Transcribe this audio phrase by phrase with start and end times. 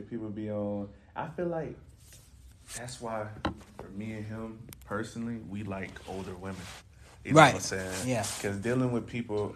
[0.00, 0.88] people be on.
[1.14, 1.76] I feel like
[2.76, 3.26] that's why
[3.78, 6.56] for me and him personally, we like older women.
[7.24, 7.54] You know Right.
[7.54, 8.08] what I'm saying?
[8.08, 8.26] Yeah.
[8.36, 9.54] Because dealing with people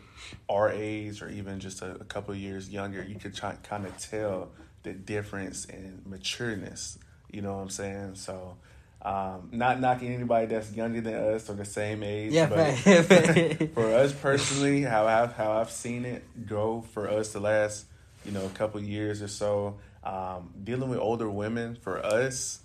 [0.48, 3.86] our age or even just a, a couple of years younger, you could try, kind
[3.86, 4.50] of tell
[4.84, 6.96] the difference in matureness.
[7.32, 8.14] You know what I'm saying?
[8.14, 8.56] So,
[9.02, 12.32] um, not knocking anybody that's younger than us or the same age.
[12.32, 12.72] Yeah, but
[13.74, 17.86] for us personally, how I've how I've seen it go for us the last
[18.24, 22.60] you know a couple years or so, um, dealing with older women for us,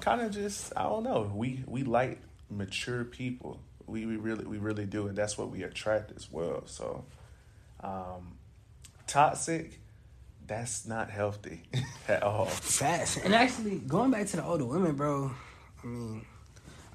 [0.00, 1.30] kind of just I don't know.
[1.34, 3.60] We we like mature people.
[3.86, 6.62] We we really we really do, and that's what we attract as well.
[6.66, 7.04] So,
[7.82, 8.36] um,
[9.06, 9.80] toxic,
[10.46, 11.62] that's not healthy
[12.08, 12.46] at all.
[12.46, 13.18] Fast.
[13.24, 15.30] And actually, going back to the older women, bro,
[15.82, 16.26] I mean,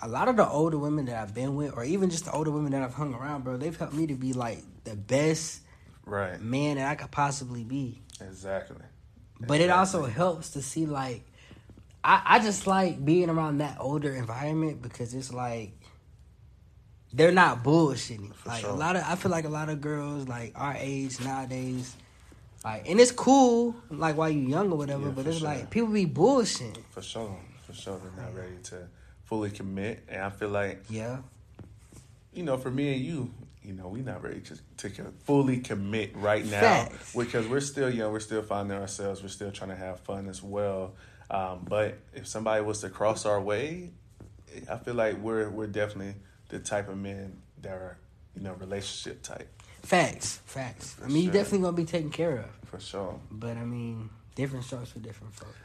[0.01, 2.51] a lot of the older women that I've been with, or even just the older
[2.51, 5.61] women that I've hung around, bro, they've helped me to be like the best
[6.05, 6.39] Right.
[6.39, 8.01] man that I could possibly be.
[8.21, 8.77] Exactly.
[9.39, 11.23] But it also helps to see like
[12.03, 15.73] I, I just like being around that older environment because it's like
[17.13, 18.33] they're not bullshitting.
[18.45, 18.69] Like sure.
[18.71, 21.95] a lot of I feel like a lot of girls like our age nowadays,
[22.63, 25.47] like and it's cool like while you young or whatever, Yeah, but it's sure.
[25.47, 26.77] like people be bullshitting.
[26.91, 27.37] For sure.
[27.65, 28.87] For sure, they're not ready to
[29.25, 31.17] fully commit, and I feel like Yeah.
[32.33, 33.33] you know, for me and you,
[33.67, 37.13] you know, we're not ready to, to fully commit right now Facts.
[37.13, 38.13] because we're still young.
[38.13, 39.21] We're still finding ourselves.
[39.21, 40.93] We're still trying to have fun as well.
[41.29, 43.91] Um, but if somebody was to cross our way,
[44.71, 46.15] I feel like we're we're definitely
[46.47, 47.97] the type of men that are,
[48.33, 49.49] you know, relationship type
[49.83, 50.39] Facts.
[50.45, 50.95] Facts.
[51.03, 51.33] I mean you sure.
[51.33, 52.69] definitely gonna be taken care of.
[52.69, 53.19] for sure.
[53.29, 55.55] But I mean, different strokes for different folks.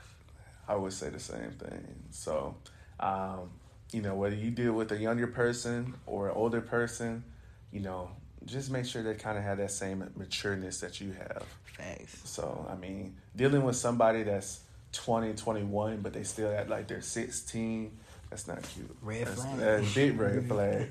[0.69, 1.87] I would say the same thing.
[2.11, 2.57] So,
[2.99, 3.51] um,
[3.93, 7.25] you know, whether you deal with a younger person or an older person,
[7.73, 8.11] you know,
[8.45, 11.45] just make sure they kind of have that same matureness that you have.
[11.77, 12.21] Thanks.
[12.29, 14.61] So, I mean, dealing with somebody that's
[14.93, 17.99] 20, 21, but they still act like they're 16,
[18.31, 18.97] that's not cute.
[19.01, 19.59] Red that's, flag.
[19.59, 20.91] That's big red flag.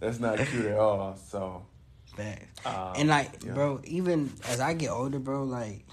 [0.00, 1.16] That's not cute at all.
[1.16, 1.64] So,
[2.16, 2.66] Facts.
[2.66, 3.52] um, and like, yeah.
[3.52, 5.86] bro, even as I get older, bro, like,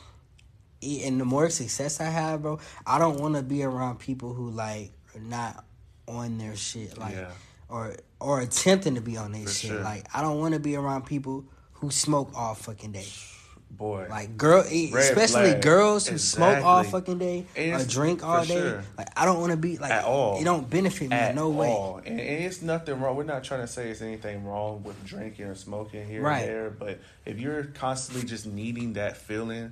[0.81, 4.49] and the more success I have, bro, I don't want to be around people who
[4.49, 5.63] like are not
[6.07, 7.31] on their shit, like, Yeah.
[7.69, 9.71] Or or attempting to be on For shit.
[9.71, 9.81] sure.
[9.81, 13.07] Like, I don't want to be around people who smoke all fucking day.
[13.71, 14.07] boy.
[14.09, 15.61] Like girl, Red especially flag.
[15.61, 18.59] girls who smoke all fucking day And or drink all day.
[18.59, 18.83] sure.
[18.97, 20.39] Like I don't want to be like At all.
[20.41, 21.71] It don't benefit me at in no way.
[22.05, 23.15] And, and it's nothing wrong.
[23.15, 26.39] We're not trying to say it's anything wrong with drinking or smoking here Right.
[26.41, 26.69] and there.
[26.71, 29.71] But if you're constantly just needing that feeling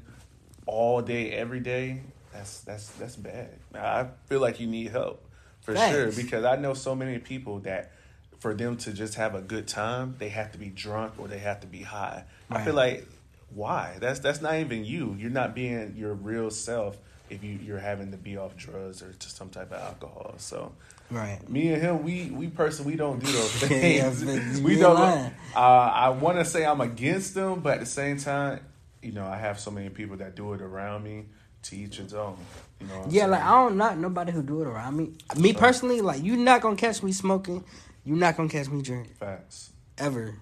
[0.65, 3.49] all day, every day, that's that's that's bad.
[3.75, 5.23] I feel like you need help
[5.67, 5.91] for Facts.
[5.93, 7.91] sure because I know so many people that
[8.39, 11.39] for them to just have a good time, they have to be drunk or they
[11.39, 12.23] have to be high.
[12.49, 13.05] I feel like
[13.53, 13.97] why?
[13.99, 15.13] That's that's not even you.
[15.19, 16.97] You're not being your real self
[17.29, 20.35] if you you're having to be off drugs or to some type of alcohol.
[20.37, 20.71] So
[21.11, 21.39] Right.
[21.49, 24.23] me and him, we we personally we don't do those things.
[24.23, 24.95] but we don't.
[24.95, 25.33] lying.
[25.53, 28.61] Uh, I want to say I'm against them, but at the same time,
[29.01, 31.25] you know, I have so many people that do it around me.
[31.63, 32.37] To each its own.
[32.79, 33.05] You know.
[33.09, 33.31] Yeah, saying?
[33.31, 35.11] like I don't not nobody who do it around me.
[35.35, 37.63] Me personally, like you not gonna catch me smoking.
[38.05, 39.71] You not gonna catch me drinking facts.
[39.97, 40.35] ever.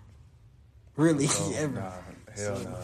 [0.96, 1.74] Really, So, ever.
[1.80, 1.92] Nah,
[2.36, 2.78] hell So- no.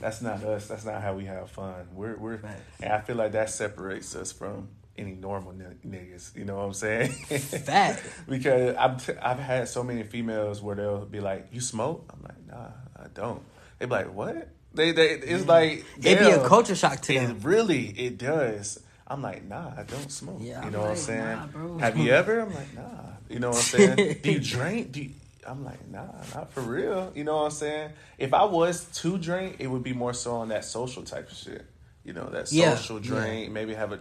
[0.00, 0.66] That's not us.
[0.66, 1.88] That's not how we have fun.
[1.92, 2.62] We're we're, Facts.
[2.82, 6.34] and I feel like that separates us from any normal n- niggas.
[6.34, 7.10] You know what I'm saying?
[7.12, 8.02] Fact.
[8.28, 12.22] because I've t- I've had so many females where they'll be like, "You smoke?" I'm
[12.22, 13.42] like, "Nah, I don't."
[13.78, 17.26] They be like, "What?" They they it's like It'd be a culture shock to It
[17.26, 17.40] them.
[17.42, 18.80] really it does.
[19.06, 20.38] I'm like, nah, I don't smoke.
[20.40, 21.38] Yeah, you know what I'm saying?
[21.54, 21.78] nah.
[21.78, 22.40] Have you ever?
[22.40, 22.82] I'm like, nah.
[23.28, 23.62] You know what I'm
[23.96, 24.18] saying?
[24.22, 24.92] Do you drink?
[24.92, 25.10] Do you,
[25.44, 27.10] I'm like, nah, not for real.
[27.16, 27.90] You know what I'm saying?
[28.18, 31.36] If I was to drink, it would be more so on that social type of
[31.36, 31.66] shit.
[32.04, 33.98] You know, that Yeah, social drink, maybe have a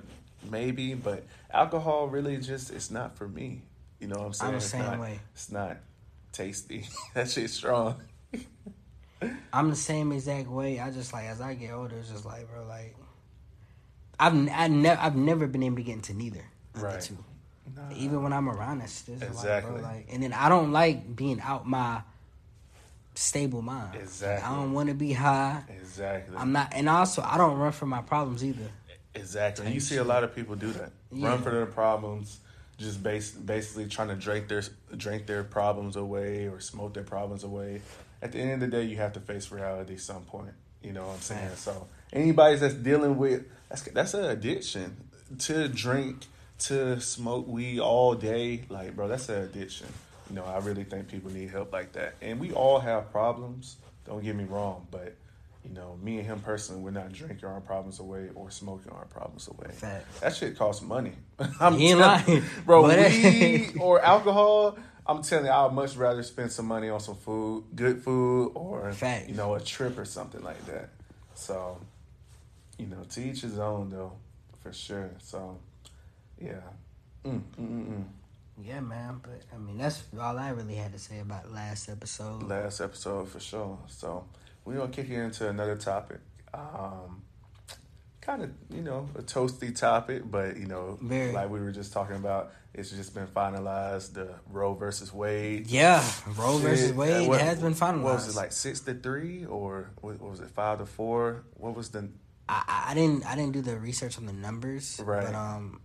[0.49, 3.63] maybe, but alcohol really just it's not for me.
[3.99, 4.47] You know what I'm saying?
[4.47, 5.19] I'm the It's same not- way.
[5.33, 5.77] It's not
[6.31, 6.85] tasty.
[7.15, 7.95] that shit's strong.
[9.51, 10.79] I'm the same exact way.
[10.79, 12.95] I just like as I get older, it's just like bro, like
[14.19, 16.43] I've I never I've never been able to get into neither
[16.75, 16.99] of Right.
[16.99, 17.17] the two.
[17.75, 17.95] Nah.
[17.95, 19.73] Even when I'm around, it's just like Exactly.
[19.73, 22.01] bro, like and then I don't like being out my
[23.15, 23.93] stable mind.
[23.93, 24.49] Like, Exactly.
[24.49, 25.63] I don't want to be high.
[25.81, 26.35] Exactly.
[26.37, 28.69] I'm not, and also I don't run from my problems either.
[29.15, 29.65] Exactly.
[29.65, 30.91] type You see a lot of people do that.
[31.11, 31.29] Yeah.
[31.29, 32.39] Run for their problems,
[32.77, 34.63] just base, basically trying to drink their
[34.95, 37.81] drink their problems away or smoke their problems away.
[38.21, 40.53] At the end of the day, you have to face reality some point.
[40.83, 41.55] You know what I'm saying?
[41.55, 44.95] So anybody that's dealing with that's that's an addiction
[45.39, 46.25] to drink
[46.59, 48.63] to smoke weed all day.
[48.69, 49.87] Like, bro, that's an addiction.
[50.29, 52.15] You know, I really think people need help like that.
[52.21, 53.77] And we all have problems.
[54.05, 55.15] Don't get me wrong, but
[55.65, 59.05] you know, me and him personally, we're not drinking our problems away or smoking our
[59.05, 59.71] problems away.
[59.73, 60.21] Fact.
[60.21, 61.11] That shit costs money.
[61.59, 62.43] I'm He ain't lying.
[62.65, 62.83] bro.
[62.83, 64.77] But- weed or alcohol.
[65.05, 68.91] I'm telling you, I'd much rather spend some money on some food, good food, or
[68.93, 69.27] Facts.
[69.29, 70.89] you know, a trip or something like that.
[71.33, 71.79] So,
[72.77, 74.13] you know, to each his own, though,
[74.61, 75.09] for sure.
[75.19, 75.57] So,
[76.39, 76.61] yeah.
[77.25, 78.03] Mm, mm, mm, mm.
[78.61, 79.19] Yeah, man.
[79.21, 82.43] But I mean, that's all I really had to say about last episode.
[82.43, 83.77] last episode for sure.
[83.87, 84.25] So
[84.65, 86.19] we're gonna kick you into another topic.
[86.53, 87.21] Um,
[88.21, 91.31] kind of, you know, a toasty topic, but you know, Very.
[91.31, 94.13] like we were just talking about, it's just been finalized.
[94.13, 95.67] The Roe versus Wade.
[95.67, 96.03] Yeah,
[96.37, 98.01] Roe Shit, versus Wade what- has been finalized.
[98.03, 101.43] What was it like, six to three, or what, was it, five to four?
[101.55, 102.09] What was the
[102.47, 105.25] I, I- didn't I didn't do the research on the numbers, Right.
[105.25, 105.81] But um,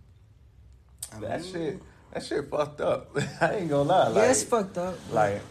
[1.15, 1.81] I that mean, shit?
[2.13, 3.11] That shit fucked up.
[3.41, 4.11] I ain't gonna lie.
[4.13, 4.95] Yeah, it's fucked up.
[5.11, 5.41] like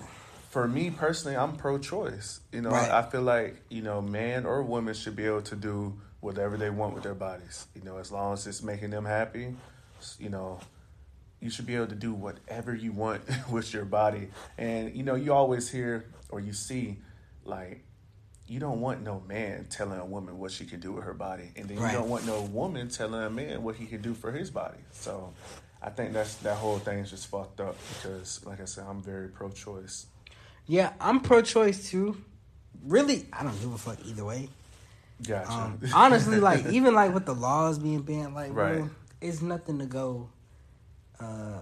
[0.50, 2.88] for me personally i'm pro-choice you know Right.
[2.88, 6.70] i feel like you know man or woman should be able to do whatever they
[6.70, 9.54] want with their bodies you know as long as it's making them happy
[10.18, 10.58] you know
[11.40, 14.28] you should be able to do whatever you want with your body
[14.58, 16.96] and you know you always hear or you see
[17.44, 17.84] like
[18.46, 21.50] you don't want no man telling a woman what she can do with her body
[21.56, 21.92] and then Right.
[21.92, 24.78] you don't want no woman telling a man what he can do for his body
[24.92, 25.32] so
[25.82, 29.02] i think that's that whole thing is just fucked up because like i said i'm
[29.02, 30.06] very pro-choice
[30.66, 32.16] yeah, I'm pro-choice too.
[32.86, 34.48] Really, I don't give a fuck either way.
[35.26, 35.50] Gotcha.
[35.50, 38.78] Um, honestly, like even like with the laws being banned, like Right.
[38.78, 38.90] bro,
[39.20, 40.28] it's nothing to go.
[41.20, 41.60] Uh,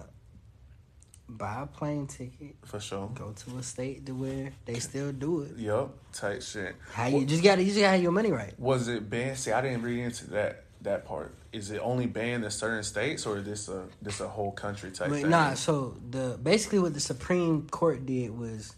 [1.29, 3.09] buy a plane ticket, For sure.
[3.15, 5.57] go to a state to where they still do it.
[5.57, 5.95] Yup.
[6.11, 6.75] Tight shit.
[6.91, 8.53] How you just gotta you just gotta have your money right.
[8.59, 9.37] Was it banned?
[9.37, 11.33] See, I didn't read into that that part.
[11.53, 14.91] Is it only banned in certain states, or is this a this a whole country
[14.91, 15.29] type But thing?
[15.29, 18.75] nah, so the basically what the Supreme Court did was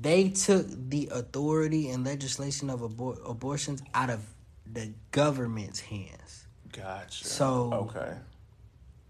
[0.00, 4.20] they took the authority and legislation of abor- abortions out of
[4.70, 6.46] the government's hands.
[6.72, 7.24] Gotcha.
[7.26, 8.16] So- okay.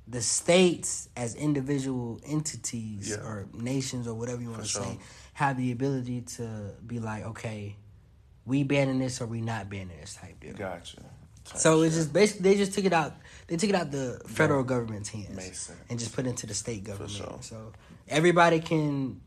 [0.09, 3.19] The states, as individual entities Yeah.
[3.25, 4.83] or nations or whatever you want to sure.
[4.83, 4.99] say,
[5.35, 7.77] have the ability to be like, okay,
[8.45, 10.55] we banning this or we not banning this type deal.
[10.55, 10.97] Gotcha.
[11.45, 13.15] Type So it's just basically they just took it out.
[13.47, 16.83] They took it out the federal government's hands and just put it into the state
[16.83, 17.13] government.
[17.13, 17.39] sure.
[17.41, 17.73] So
[18.09, 19.21] everybody can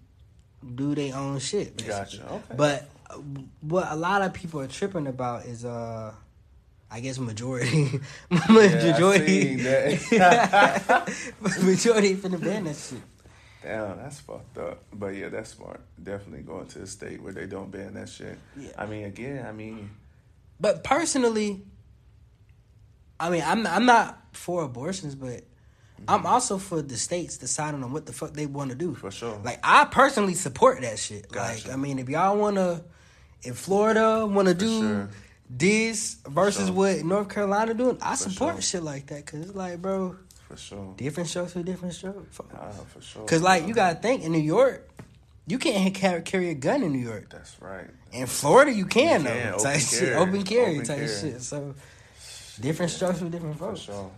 [0.73, 1.77] do their own shit.
[1.77, 1.93] Basically.
[2.19, 2.27] Gotcha.
[2.29, 2.55] Okay.
[2.55, 3.15] But uh,
[3.61, 6.13] what a lot of people are tripping about is, uh,
[6.89, 7.99] I guess majority,
[8.49, 9.55] majority,
[11.61, 13.01] majority finna ban that shit.
[13.61, 14.83] Damn, that's fucked up.
[14.93, 15.81] But yeah, that's smart.
[16.01, 18.37] Definitely going to a state where they don't ban that shit.
[18.55, 18.69] Yeah.
[18.77, 19.89] I mean, again, I mean,
[20.59, 21.63] But personally,
[23.19, 25.43] I mean, I'm I'm not for abortions, but
[26.07, 28.95] I'm also for the states deciding on what the fuck they want to do.
[28.95, 29.39] For sure.
[29.43, 31.31] Like I personally support that shit.
[31.31, 31.67] Gotcha.
[31.67, 32.83] Like I mean, if y'all want to,
[33.43, 35.09] if Florida want to do sure.
[35.49, 36.75] this versus sure.
[36.75, 38.61] what North Carolina doing, I For support sure.
[38.61, 39.25] shit like that.
[39.25, 40.15] Cause it's like, bro,
[40.47, 40.93] for sure.
[40.97, 42.39] different strokes for different strokes.
[42.53, 43.25] Nah, for sure.
[43.25, 44.87] Cause like you gotta think in New York,
[45.47, 47.29] you can't carry, a gun in New York.
[47.29, 47.87] That's right.
[48.11, 49.33] In Florida, you can You though.
[49.33, 50.15] can, type open shit, carry.
[50.15, 51.07] open carry Open type carry.
[51.09, 51.41] shit.
[51.41, 51.73] So
[52.59, 53.81] different strokes for different For folks.
[53.81, 54.11] sure.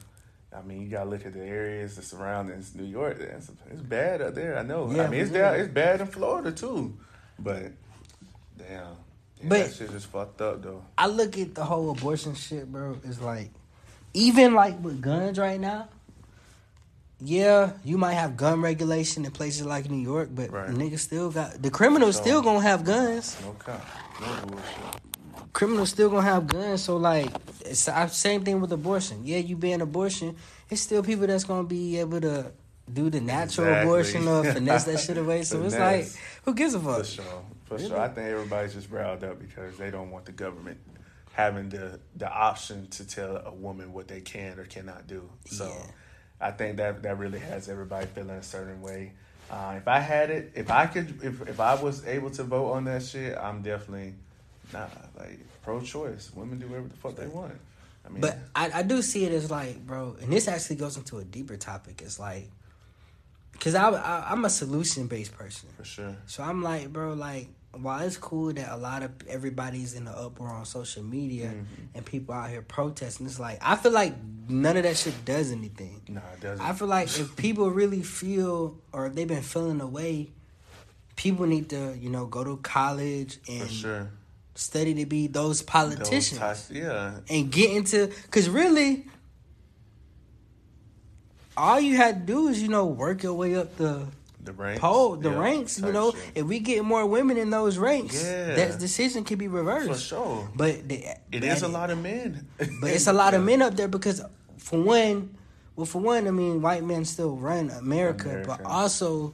[0.58, 2.74] I mean, you gotta look at the areas, the surroundings.
[2.76, 4.58] New York, it's, it's bad up there.
[4.58, 4.92] I know.
[4.92, 5.60] Yeah, I mean, it's bad.
[5.60, 6.98] It's bad in Florida too.
[7.40, 7.72] But
[8.58, 8.86] damn, yeah,
[9.44, 10.84] But- that shit just fucked up though.
[10.98, 12.98] I look at the whole abortion shit, bro.
[13.04, 13.52] It's like,
[14.14, 15.90] even like with guns right now.
[17.20, 20.70] Yeah, you might have gun regulation in places like New York, but Right.
[20.70, 23.36] niggas still got the criminals So- still gonna have guns.
[23.42, 23.84] No cap,
[24.22, 25.02] no bullshit.
[25.58, 26.84] Criminals still gonna have guns.
[26.84, 29.22] So like, it's the same thing with abortion.
[29.26, 30.36] Yeah, you ban abortion,
[30.70, 32.52] it's still people that's gonna be able to
[32.94, 33.90] do the natural Exactly.
[33.90, 35.42] abortion or finesse that shit away.
[35.42, 36.10] So it's like,
[36.46, 36.98] who gives a fuck?
[37.00, 37.24] For sure,
[37.66, 37.88] for Really?
[37.90, 38.00] sure.
[38.00, 40.78] I think everybody's just riled up because they don't want the government
[41.34, 45.28] having the the option to tell a woman what they can or cannot do.
[45.48, 45.92] So Yeah.
[46.40, 49.14] I think that that really has everybody feeling a certain way.
[49.50, 52.74] Uh, if I had it, if I could, if if I was able to vote
[52.74, 54.14] on that shit, I'm definitely
[54.74, 56.32] not like pro-choice.
[56.36, 57.54] Women do whatever the fuck they want.
[58.06, 60.96] I mean, But I, I do see it as like, bro, and this actually goes
[60.98, 62.02] into a deeper topic.
[62.02, 62.50] It's like,
[63.60, 67.50] cause I, I I'm a solution based person, for sure, so I'm like, bro, like
[67.74, 71.96] while it's cool that a lot of everybody's in the uproar on social media Mm-hmm.
[71.96, 74.16] and people out here protesting, it's like I feel like
[74.48, 76.02] none of that shit does anything.
[76.08, 76.66] nah, it doesn't.
[76.66, 80.32] I feel like if people really feel or if they've been feeling away,
[81.16, 84.12] people need to you know go to college for and sure.
[84.58, 89.06] Study to be those Those politicians types- yeah, and get into because really
[91.56, 94.08] all you had to do is you know work your way up the
[94.44, 95.78] the ranks, pole, the yeah, ranks.
[95.80, 96.22] You know, shit.
[96.36, 98.56] if we get more women in those ranks, Yeah.
[98.56, 99.90] that decision can be reversed.
[99.90, 100.50] for sure.
[100.56, 102.48] But the, It a lot of men,
[102.82, 104.22] But it's a lot of men up there because,
[104.58, 105.36] for one,
[105.76, 109.34] well, for one, I mean, white men still run America, but also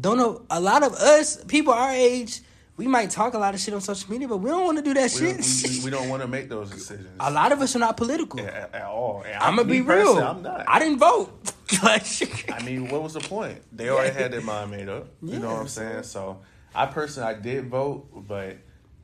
[0.00, 2.40] don't know a lot of us people our age.
[2.76, 4.82] We might talk a lot of shit on social media, but we don't want to
[4.84, 5.70] do that We, don't- shit.
[5.70, 8.40] we, we don't want to make those decisions a lot of us are not political.
[8.40, 9.22] at, at all.
[9.26, 10.18] And I'm gonna be real.
[10.18, 10.64] I'm not.
[10.66, 11.52] I didn't vote.
[11.84, 12.50] Like.
[12.52, 13.62] I mean, what was the point?
[13.72, 15.06] They already had their mind made up.
[15.22, 16.02] You know what I'm saying?
[16.02, 16.40] So,
[16.74, 18.56] I personally, I did vote, but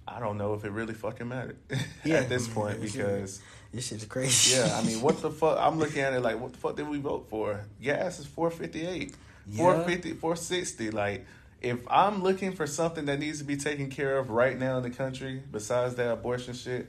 [0.07, 1.59] I don't know if it really fucking mattered
[2.05, 2.17] Yeah.
[2.17, 3.41] at this point because,
[3.73, 4.57] this shit's crazy.
[4.57, 5.59] yeah, I mean, what the fuck?
[5.61, 7.65] I'm looking at it like, what the fuck did we vote for?
[7.81, 9.15] Gas is 458,
[9.49, 9.57] Yeah.
[9.57, 10.91] 450, 460.
[10.91, 11.25] Like,
[11.69, 14.83] if I'm looking for something that needs to be taken care of right now in
[14.83, 16.89] the country, besides that abortion shit,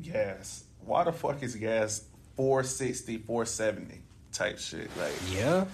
[0.00, 0.64] gas.
[0.84, 2.02] Why the fuck is gas
[2.36, 4.00] 460, 470
[4.32, 4.90] type shit?
[4.98, 5.64] Like, yeah.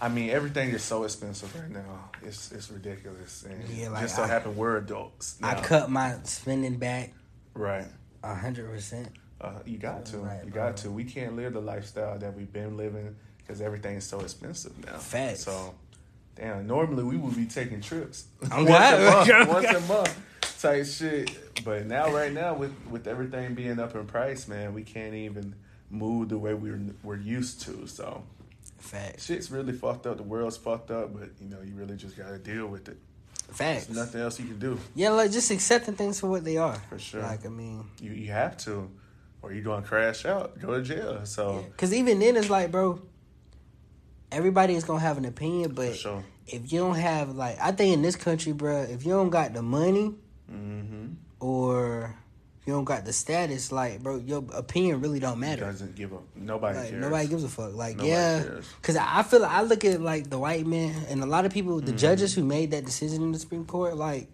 [0.00, 2.10] I mean, everything is so expensive right now.
[2.22, 5.36] It's it's ridiculous, and Yeah, like just so I- happen we're adults.
[5.42, 7.12] I cut my spending back
[7.54, 7.86] right.
[8.22, 9.08] a hundred percent.
[9.40, 10.66] Uh, you got to, Right, you bro.
[10.66, 10.90] got to.
[10.90, 14.98] We can't live the lifestyle that we've been living because everything is so expensive now.
[14.98, 15.44] Facts.
[15.44, 15.74] So,
[16.38, 16.66] damn.
[16.66, 20.20] Normally we would be taking trips I'm once a month, once a month
[20.60, 21.64] type shit.
[21.64, 25.54] But now, right now, with with everything being up in price, man, we can't even
[25.90, 27.86] move the way we're we're used to.
[27.86, 28.22] So.
[28.78, 29.26] Facts.
[29.26, 30.18] Shit's really fucked up.
[30.18, 32.96] The world's fucked up, but you know you really just gotta deal with it.
[33.50, 33.86] Facts.
[33.86, 34.78] There's nothing else you can do.
[34.94, 36.76] Yeah, like just accepting things for what they are.
[36.88, 37.22] For sure.
[37.22, 38.88] Like I mean, You you have to,
[39.42, 41.26] or you're gonna crash out, go to jail.
[41.26, 43.00] So because even then it's like, bro,
[44.32, 46.24] everybody is gonna have an opinion, but sure.
[46.46, 49.54] if you don't have like, I think in this country, bro, if you don't got
[49.54, 50.14] the money
[50.50, 51.08] Mm-hmm.
[51.40, 52.14] or
[52.66, 55.64] you don't got the status, like, bro, your opinion really don't matter.
[55.66, 57.00] Doesn't give a nobody Like cares.
[57.02, 57.74] nobody gives a fuck.
[57.74, 58.44] Like Nobody yeah,
[58.80, 61.52] because I feel like I look at like the white man and a lot of
[61.52, 61.86] people, Mm-hmm.
[61.86, 64.28] the judges who made that decision in the Supreme Court, like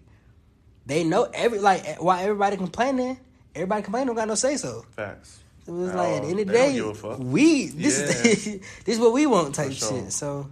[0.86, 3.18] they know every like why everybody complaining.
[3.54, 4.84] Everybody complaining don't got no say so.
[4.90, 5.38] Facts.
[5.66, 7.18] It was like at the end of the day, give a fuck.
[7.18, 8.44] we this is
[8.84, 10.02] this is what we want type sure.
[10.02, 10.12] shit.
[10.12, 10.46] So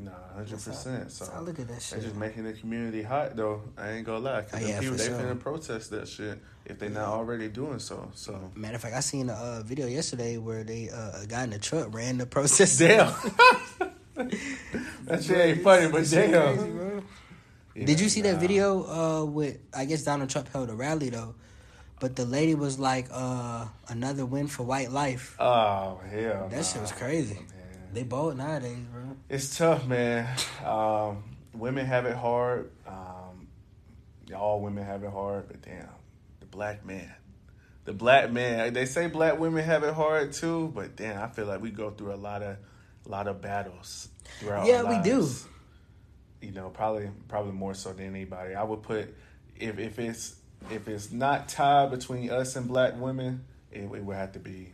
[0.00, 1.10] Nah, hundred percent.
[1.10, 1.98] So I look at that shit.
[1.98, 2.10] they shit.
[2.10, 3.62] just making the community hot though.
[3.76, 5.18] I ain't gonna lie, 'cause Oh, the yeah, people they sure.
[5.18, 8.08] finna protest that shit if they not already doing so.
[8.14, 11.42] So Matter of fact, I seen a uh, video yesterday where they uh, a guy
[11.42, 12.78] in the truck ran the protest.
[12.78, 13.12] damn.
[15.04, 16.56] that shit ain't funny, but damn.
[16.56, 16.72] crazy.
[17.74, 21.10] Yeah, Did you see that video uh, with I guess Donald Trump held a rally
[21.10, 21.34] though,
[22.00, 25.36] but the lady was like uh, another win for white life.
[25.38, 26.48] Oh hell.
[26.50, 27.34] That shit was crazy.
[27.34, 27.44] Man.
[27.92, 29.16] They bold nowadays, bro.
[29.28, 30.28] It's tough, man.
[30.64, 31.24] Um,
[31.54, 32.70] women have it hard.
[32.86, 33.48] Um,
[34.34, 35.88] all women have it hard, but damn,
[36.40, 37.12] the black man,
[37.84, 38.72] the black man.
[38.72, 41.90] They say black women have it hard too, but damn, I feel like we go
[41.90, 42.56] through a lot of,
[43.06, 44.66] a lot of battles throughout.
[44.66, 45.28] Yeah, we do.
[46.40, 48.54] You know, probably, probably more so than anybody.
[48.54, 49.14] I would put
[49.56, 50.36] if if it's
[50.70, 54.72] if it's not tied between us and black women, it, it would have to be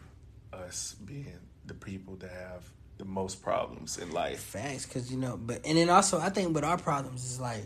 [0.53, 2.65] us being the people that have
[2.99, 4.41] the most problems in life.
[4.41, 7.65] Facts, cause you know, but and then also I think with our problems is like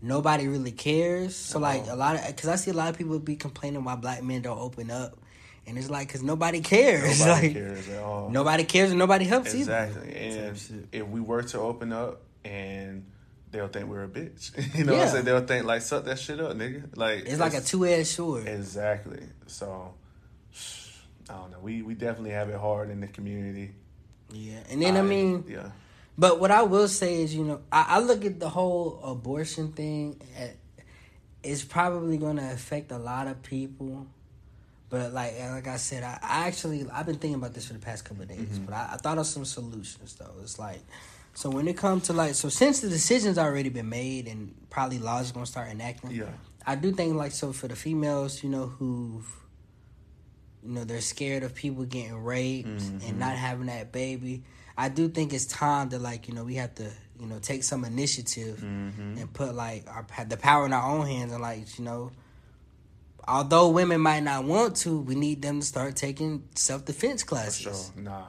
[0.00, 1.34] nobody really cares.
[1.36, 3.96] So like a lot of, cause I see a lot of people be complaining why
[3.96, 5.18] black men don't open up,
[5.66, 7.20] and it's like cause nobody cares.
[7.20, 8.30] Nobody like cares at all.
[8.30, 10.10] nobody cares and nobody helps exactly.
[10.14, 10.48] either.
[10.48, 13.04] And if we were to open up and
[13.50, 14.74] they'll think we're a bitch.
[14.76, 15.24] you know what I'm saying?
[15.24, 16.96] They'll think like suck that shit up, nigga.
[16.96, 18.46] Like It's like a two edged sword.
[18.46, 19.22] Exactly.
[19.46, 19.94] So
[21.28, 21.58] I don't know.
[21.60, 23.72] We we definitely have it hard in the community.
[24.32, 25.70] Yeah, and then I, mean, yeah.
[26.16, 29.72] but what I will say is, you know, I, I look at the whole abortion
[29.72, 30.20] thing.
[30.38, 30.54] At,
[31.42, 34.06] it's probably going to affect a lot of people.
[34.88, 37.78] But like like I said, I, I actually I've been thinking about this for the
[37.78, 38.40] past couple of days.
[38.40, 38.64] Mm-hmm.
[38.64, 40.34] But I, I thought of some solutions though.
[40.42, 40.80] It's like
[41.40, 44.98] so when it comes to like so since the decision's already been made and probably
[44.98, 46.10] laws are gonna start enacting.
[46.10, 46.26] Yeah.
[46.66, 49.22] I do think like so for the females, you know, who
[50.62, 53.06] you know, they're scared of people getting raped Mm-hmm.
[53.08, 54.42] and not having that baby.
[54.76, 57.64] I do think it's time to like, you know, we have to, you know, take
[57.64, 59.16] some initiative Mm-hmm.
[59.18, 62.12] and put like our the power in our own hands and like, you know,
[63.26, 67.62] although women might not want to, we need them to start taking self defense classes.
[67.94, 68.02] sure.
[68.02, 68.26] Nah.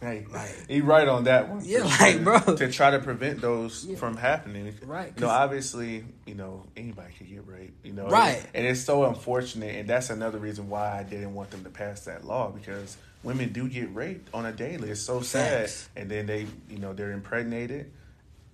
[0.00, 1.62] Hey, Like- he right on that one.
[1.64, 2.38] Yeah, like, bro.
[2.56, 3.96] To try to prevent those Yeah.
[3.96, 4.74] from happening.
[4.82, 7.84] Right, No, 'cause- obviously, you know, anybody could get raped.
[7.84, 8.42] You know, Right.
[8.54, 12.00] And it's so unfortunate, and that's another reason why I didn't want them to pass
[12.06, 14.90] that law because women do get raped on a daily.
[14.90, 15.70] It's so sad.
[15.96, 17.90] And then they, you know, they're impregnated,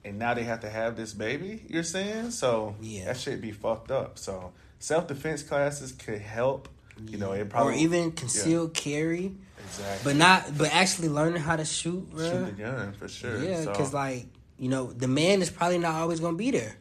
[0.04, 1.64] and now they have to have this baby.
[1.68, 2.74] You're saying so?
[2.80, 3.04] Yeah.
[3.06, 4.18] that should be fucked up.
[4.18, 6.68] So self defense classes could help.
[7.06, 9.34] You know, it probably or even concealed carry,
[9.78, 10.12] exactly.
[10.12, 12.30] but not, but actually learning how to shoot, bro.
[12.30, 13.42] shoot the gun for sure.
[13.42, 14.26] Yeah, So, because like
[14.58, 16.76] you know, the man is probably not always gonna be there.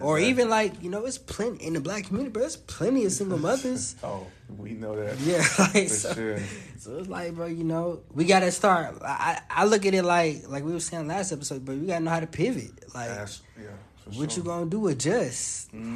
[0.00, 3.12] Or even like, you know, it's plenty in the black community, but there's plenty of
[3.12, 3.94] single mothers.
[4.02, 4.26] Oh,
[4.58, 5.18] we know that.
[5.20, 6.38] Yeah, like For so, sure.
[6.78, 8.96] so it's like, bro, you know, we gotta start.
[9.02, 12.02] I I look at it like like we were saying last episode, but we gotta
[12.02, 12.72] know how to pivot.
[12.92, 13.68] Like, That's, yeah,
[14.16, 14.42] what sure.
[14.42, 14.88] you gonna do?
[14.88, 15.86] Adjust, because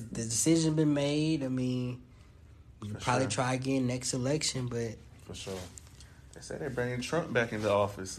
[0.00, 0.14] mm-hmm.
[0.14, 1.42] the decision been made.
[1.42, 2.00] I mean,
[2.82, 3.30] you For probably sure.
[3.30, 4.96] try again next election, but
[5.28, 5.54] For sure.
[6.34, 8.18] They said they're bringing Trump back into office.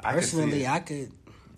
[0.00, 0.66] I personally.
[0.68, 1.10] I could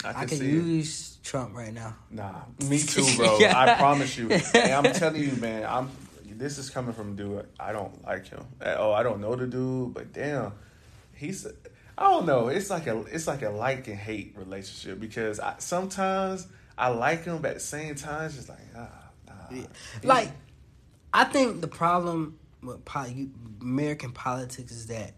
[0.02, 0.52] I I, can could see it.
[0.52, 1.95] use Trump right now.
[2.11, 2.33] Nah,
[2.69, 3.38] me too, bro.
[3.40, 3.59] Yeah.
[3.59, 4.30] I promise you.
[4.30, 5.66] And I'm telling you, man.
[5.69, 5.90] I'm.
[6.25, 7.47] This is coming from dude.
[7.59, 8.95] I don't like him at all.
[8.95, 10.52] I don't know the dude, but damn,
[11.14, 11.47] he's.
[11.99, 12.49] I don't know.
[12.49, 13.02] It's like a.
[13.02, 16.47] It's like a like and hate relationship because I, sometimes
[16.78, 18.88] I like him, but at the same time, it's just like ah,
[19.28, 19.59] nah.
[20.02, 20.30] Like,
[21.12, 22.38] I think the problem
[22.85, 25.14] poli- American politics is that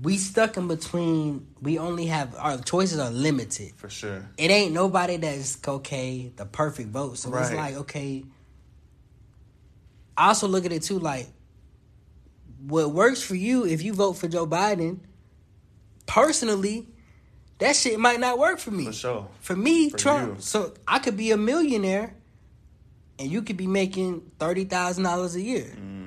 [0.00, 1.46] we stuck in between.
[1.60, 3.72] We only have our choices are limited.
[3.76, 4.28] for sure.
[4.38, 7.18] It ain't nobody that's okay the perfect vote.
[7.18, 8.24] So it's like okay.
[10.16, 11.28] I also look at it too like
[12.66, 15.00] what works for you if you vote for Joe Biden.
[16.06, 16.88] Personally,
[17.58, 18.86] that shit might not work for me.
[18.86, 19.28] For sure.
[19.40, 20.36] For me, For Trump.
[20.36, 20.40] you.
[20.40, 22.14] So I could be a millionaire,
[23.18, 25.64] and you could be making thirty thousand dollars a year.
[25.76, 25.97] Mm-hmm.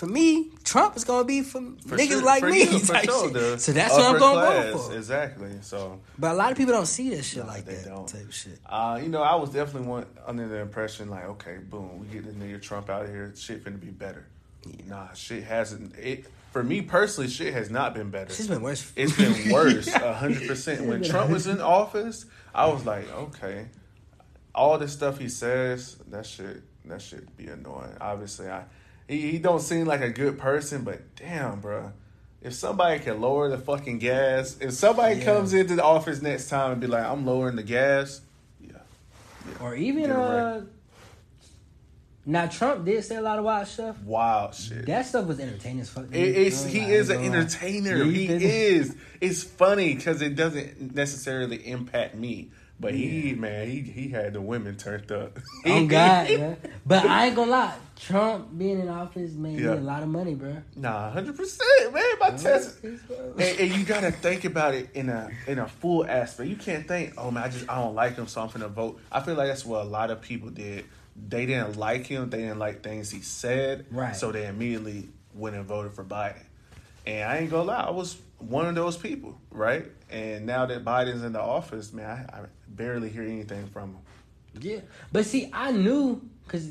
[0.00, 2.60] For me, Trump is gonna be for, For niggas sure, like for me.
[2.60, 4.96] you, for sure, So that's what I'm gonna class, vote for.
[4.96, 5.50] Exactly.
[5.60, 8.08] So, But a lot of people don't see this shit No, like they that don't.
[8.08, 8.58] type of shit.
[8.64, 12.24] uh, you know, I was definitely one under the impression like, okay, boom, we get
[12.24, 14.24] this nigga Trump out of here, shit finna be better.
[14.86, 15.94] Nah, shit hasn't.
[15.98, 18.32] It for me personally, shit has not been better.
[18.32, 18.90] Shit's been worse.
[18.96, 20.86] It's been worse, a hundred percent.
[20.86, 23.66] When Trump was in office, I was like, okay,
[24.54, 27.98] all this stuff he says, that shit, that shit be annoying.
[28.00, 28.64] Obviously, I
[29.10, 31.92] he, he don't seem like a good person, but damn, bro.
[32.42, 35.24] If somebody can lower the fucking gas, if somebody Yeah.
[35.26, 38.22] comes into the office next time and be like, I'm lowering the gas,
[38.60, 38.72] yeah,
[39.60, 40.62] Or even uh
[42.26, 43.96] now Trump did say a lot of wild stuff.
[44.04, 44.86] wild shit.
[44.86, 46.04] That stuff was entertaining as fuck.
[46.12, 47.96] It, it's he is an entertainer.
[48.04, 48.94] Yeah, he is.
[49.20, 54.40] It's funny because it doesn't necessarily impact me, but he man, he he had the
[54.40, 55.38] women turned up.
[55.66, 56.56] Oh God.
[56.86, 57.74] But I ain't gonna lie.
[57.96, 59.72] Trump being in office made Yeah.
[59.72, 60.56] me a lot of money, bro.
[60.74, 62.02] Nah, hundred percent, man.
[62.18, 62.82] My test.
[62.82, 66.48] And, and you gotta think about it in a in a full aspect.
[66.48, 68.98] You can't think, oh man, I just I don't like him, so I'm gonna vote.
[69.12, 70.86] I feel like that's what a lot of people did.
[71.28, 72.30] They didn't like him.
[72.30, 73.84] They didn't like things he said.
[73.90, 74.16] Right.
[74.16, 76.42] So they immediately went and voted for Biden.
[77.06, 79.86] And I ain't gonna lie, I was one of those people, right?
[80.10, 83.98] And now that Biden's in the office, man, I, I barely hear anything from him.
[84.60, 84.80] Yeah,
[85.12, 86.70] but see, I knew because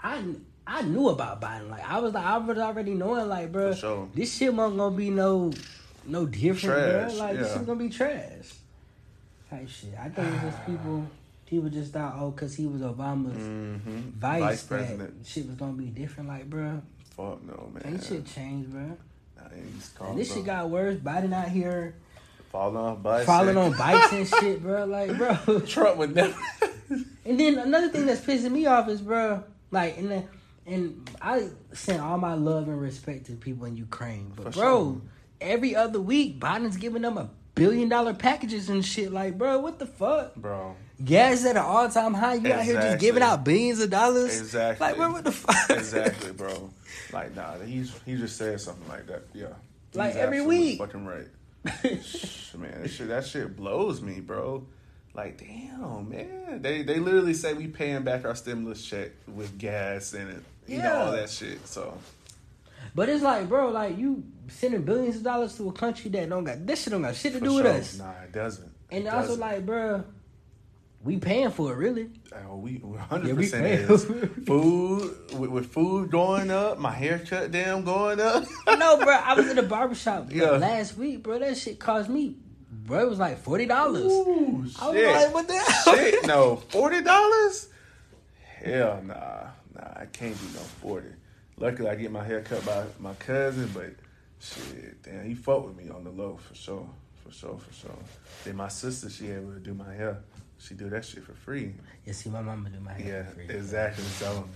[0.00, 0.22] I
[0.66, 1.68] I knew about Biden.
[1.70, 4.08] Like I was like I was already knowing like, bro, sure.
[4.14, 5.52] this shit wasn't gonna be no
[6.06, 7.20] no different, Trash, bro.
[7.26, 7.54] Like this yeah.
[7.58, 8.54] shit gonna be trash.
[9.50, 9.94] Type shit.
[10.00, 11.06] I think it's just people.
[11.46, 14.10] People just thought, oh, cause he was Obama's Mm-hmm.
[14.20, 15.26] vice, Vice president.
[15.26, 16.28] shit was gonna be different.
[16.28, 16.80] Like, bro,
[17.16, 17.82] Fuck no, man.
[17.94, 18.96] ain't shit changed, bro.
[19.42, 20.36] Nah, he's calm, And this bro.
[20.36, 20.96] shit got worse.
[20.96, 21.94] Biden out here
[22.50, 23.26] falling off bikes.
[23.26, 24.84] falling on bikes and shit, bro.
[24.84, 25.60] Like, bro.
[25.60, 26.34] Trump would never.
[27.24, 30.24] And then another thing that's pissing me off is, bro, like, and the,
[30.66, 34.92] and I send all my love and respect to people in Ukraine, but For bro,
[34.94, 35.00] sure.
[35.40, 39.12] every other week Biden's giving them a billion dollar packages and shit.
[39.12, 40.34] Like, bro, what the fuck?
[40.36, 42.34] Bro, Gas at an all time high.
[42.34, 44.38] You out here just giving out billions of dollars.
[44.38, 44.86] Exactly.
[44.86, 45.70] Like, bro, what the fuck?
[45.70, 46.70] exactly, bro.
[47.12, 49.22] Like, nah, he's he just said something like that.
[49.34, 49.46] Yeah,
[49.94, 50.78] Like, every week.
[50.78, 51.26] Fucking right.
[51.64, 54.64] Man, that shit, that shit blows me, bro.
[55.12, 56.62] Like, damn, man.
[56.62, 60.78] They they literally say we paying back our stimulus check with gas and it, you
[60.78, 61.66] know all that shit.
[61.66, 61.98] So
[62.94, 66.44] But it's like, bro, like you sending billions of dollars to a country that don't
[66.44, 67.98] got this shit don't got shit to for do with us.
[67.98, 68.70] Nah, it doesn't.
[68.90, 69.40] And It also doesn't.
[69.40, 70.02] like, bro,
[71.04, 72.10] we paying for it, really.
[72.48, 74.04] Oh, we hundred we percent is
[74.46, 78.44] food with, with food going up, my haircut damn going up.
[78.66, 80.50] no, bro, I was in the barbershop like, Yeah.
[80.52, 81.38] last week, bro.
[81.38, 82.36] That shit cost me,
[82.70, 83.06] bro.
[83.06, 84.04] It was like forty dollars.
[84.12, 85.06] I was shit.
[85.14, 85.94] like, what the hell?
[85.94, 87.68] Shit, no, forty dollars?
[88.56, 89.14] Hell nah,
[89.74, 91.08] nah, I can't do no forty.
[91.60, 93.90] Luckily, I get my hair cut by my cousin, but
[94.40, 96.88] shit, damn, he fought with me on the low for sure,
[97.22, 97.98] for sure, for sure.
[98.44, 100.20] Then my sister, she able to do my hair.
[100.56, 101.74] She do that shit for free.
[102.06, 103.26] Yeah, see, my mama do my hair.
[103.28, 103.54] Yeah, free.
[103.54, 104.04] exactly.
[104.04, 104.48] So,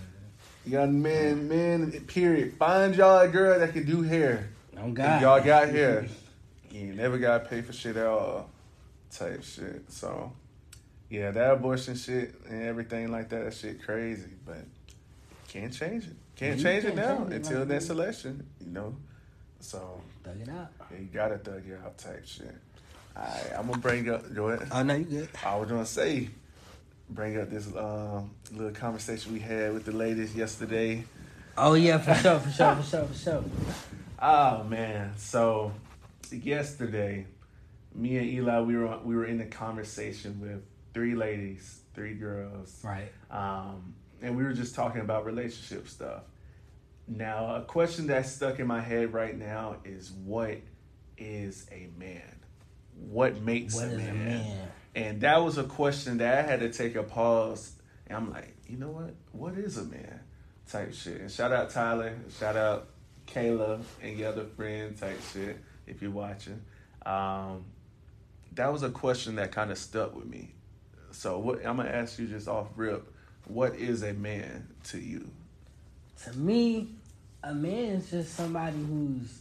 [0.65, 2.53] young men, men, period.
[2.57, 4.49] Find y'all a girl that can do hair.
[4.75, 6.07] Oh God, y'all got hair,
[6.71, 8.49] you never gotta pay for shit at all.
[9.11, 9.91] Type shit.
[9.91, 10.33] So,
[11.11, 14.31] yeah, that abortion shit and everything like that, that shit crazy.
[14.43, 14.65] But
[15.47, 16.15] can't change it.
[16.35, 17.93] Can't You change can't it now change it until like next that.
[17.93, 18.45] election.
[18.65, 18.95] You know.
[19.59, 20.67] So Thug it out.
[20.91, 22.53] yeah, you gotta thug it out type shit.
[23.15, 24.33] right, I'm gonna bring up.
[24.33, 24.67] Go ahead.
[24.71, 25.29] Oh no, you good?
[25.45, 26.29] I was gonna say,
[27.09, 31.03] bring up this um, little conversation we had with the ladies yesterday.
[31.57, 33.43] Oh yeah, for sure, for sure, for sure, for sure.
[34.19, 35.71] Oh man, so
[36.31, 37.25] yesterday,
[37.93, 40.61] me and Eli, we were we were in a conversation with
[40.93, 43.11] three ladies, three girls, Right.
[43.31, 46.23] um, and we were just talking about relationship stuff.
[47.07, 50.57] Now, a question that's stuck in my head right now is what
[51.17, 52.35] is a man?
[52.95, 54.25] What makes What a, is a man?
[54.25, 54.67] man?
[54.95, 57.73] And that was a question that I had to take a pause.
[58.07, 59.13] And I'm like, you know what?
[59.33, 60.21] What is a man?
[60.69, 61.21] Type shit.
[61.21, 62.15] And shout out Tyler.
[62.39, 62.87] Shout out
[63.27, 66.61] Kayla and your other friend type shit if you're watching.
[67.05, 67.65] Um,
[68.53, 70.53] that was a question that kind of stuck with me.
[71.11, 73.13] So what I'm gonna ask you just off rip,
[73.47, 75.29] what is a man to you?
[76.23, 76.89] To me,
[77.43, 79.39] a man is just somebody who's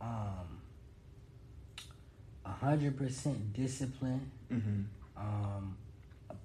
[0.00, 0.60] um
[2.44, 4.30] a hundred percent disciplined.
[4.52, 4.80] Mm-hmm.
[5.16, 5.76] Um,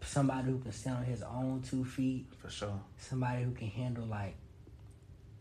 [0.02, 2.26] somebody who can stand on his own two feet.
[2.40, 2.80] For sure.
[2.98, 4.36] Somebody who can handle like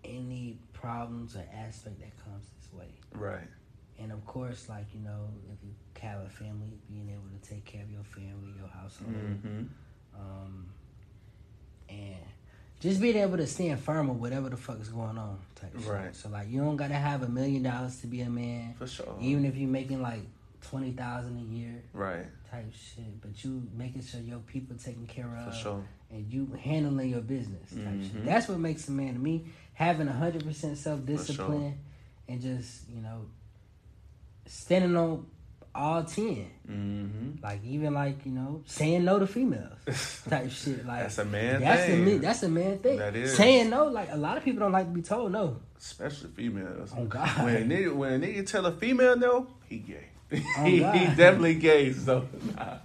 [0.05, 2.89] any problems or aspect that comes his way.
[3.13, 3.49] Right.
[3.99, 7.65] And of course, like you know, if you have a family, being able to take
[7.65, 9.65] care of your family, your household, Mm-hmm.
[10.15, 10.67] um,
[11.89, 12.17] and
[12.81, 15.39] just being able to stand firm with whatever the fuck is going on.
[15.55, 15.89] Type shit.
[15.89, 16.15] Right.
[16.17, 18.75] So like, you don't gotta have a million dollars to be a man.
[18.79, 19.17] For sure.
[19.21, 20.21] Even if you're making like
[20.61, 22.27] twenty thousand a year, right.
[22.51, 23.21] type shit.
[23.21, 25.85] But you making sure your people taken care For of, sure.
[26.11, 27.71] and you handling your business.
[27.71, 28.15] Type shit.
[28.17, 28.25] Mhm.
[28.25, 29.47] That's what makes a man to me.
[29.75, 31.79] Having hundred percent self discipline,
[32.29, 33.27] and just you know,
[34.47, 35.27] standing on
[35.75, 36.51] all ten.
[36.71, 37.43] Mm-hmm.
[37.43, 40.87] Like even like you know saying no to females type shit.
[40.87, 42.03] Like That's a man That's thing.
[42.03, 42.19] a me.
[42.19, 42.99] That's a man thing.
[42.99, 43.37] That is.
[43.37, 43.87] saying no.
[43.89, 45.59] Like a lot of people don't like to be told no.
[45.79, 46.93] Especially females.
[46.97, 47.45] Oh, God.
[47.45, 50.07] When a nigga when a nigga tell a female no, he gay.
[50.33, 50.81] Oh, he, he
[51.15, 51.93] definitely gay.
[51.93, 52.79] So nah,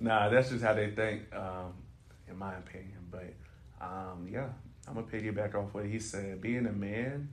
[0.00, 1.74] nah, that's just how they think, um,
[2.28, 2.98] in my opinion.
[3.10, 3.34] But
[3.80, 4.48] um, yeah,
[4.86, 6.40] I'm gonna piggyback off what he said.
[6.40, 7.28] Being a man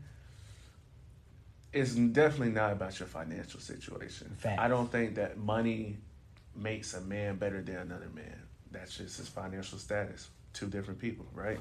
[1.75, 4.35] is definitely not about your financial situation.
[4.37, 4.61] Facts.
[4.61, 5.97] I don't think that money
[6.55, 8.41] makes a man better than another man.
[8.71, 10.29] That's just his financial status.
[10.53, 11.59] Two different people, right?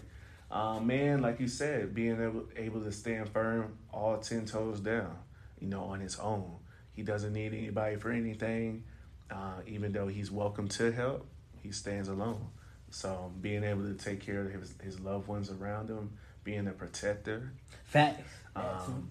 [0.50, 5.16] Um, man, like you said, being able, able to stand firm, all ten toes down,
[5.60, 6.58] you know, on his own.
[6.92, 8.84] He doesn't need anybody for anything.
[9.30, 11.26] Uh, even though he's welcome to help,
[11.62, 12.46] he stands alone.
[12.90, 16.12] So being able to take care of his, his loved ones around him,
[16.44, 17.50] being a protector,
[17.86, 18.22] Facts.
[18.54, 19.10] um,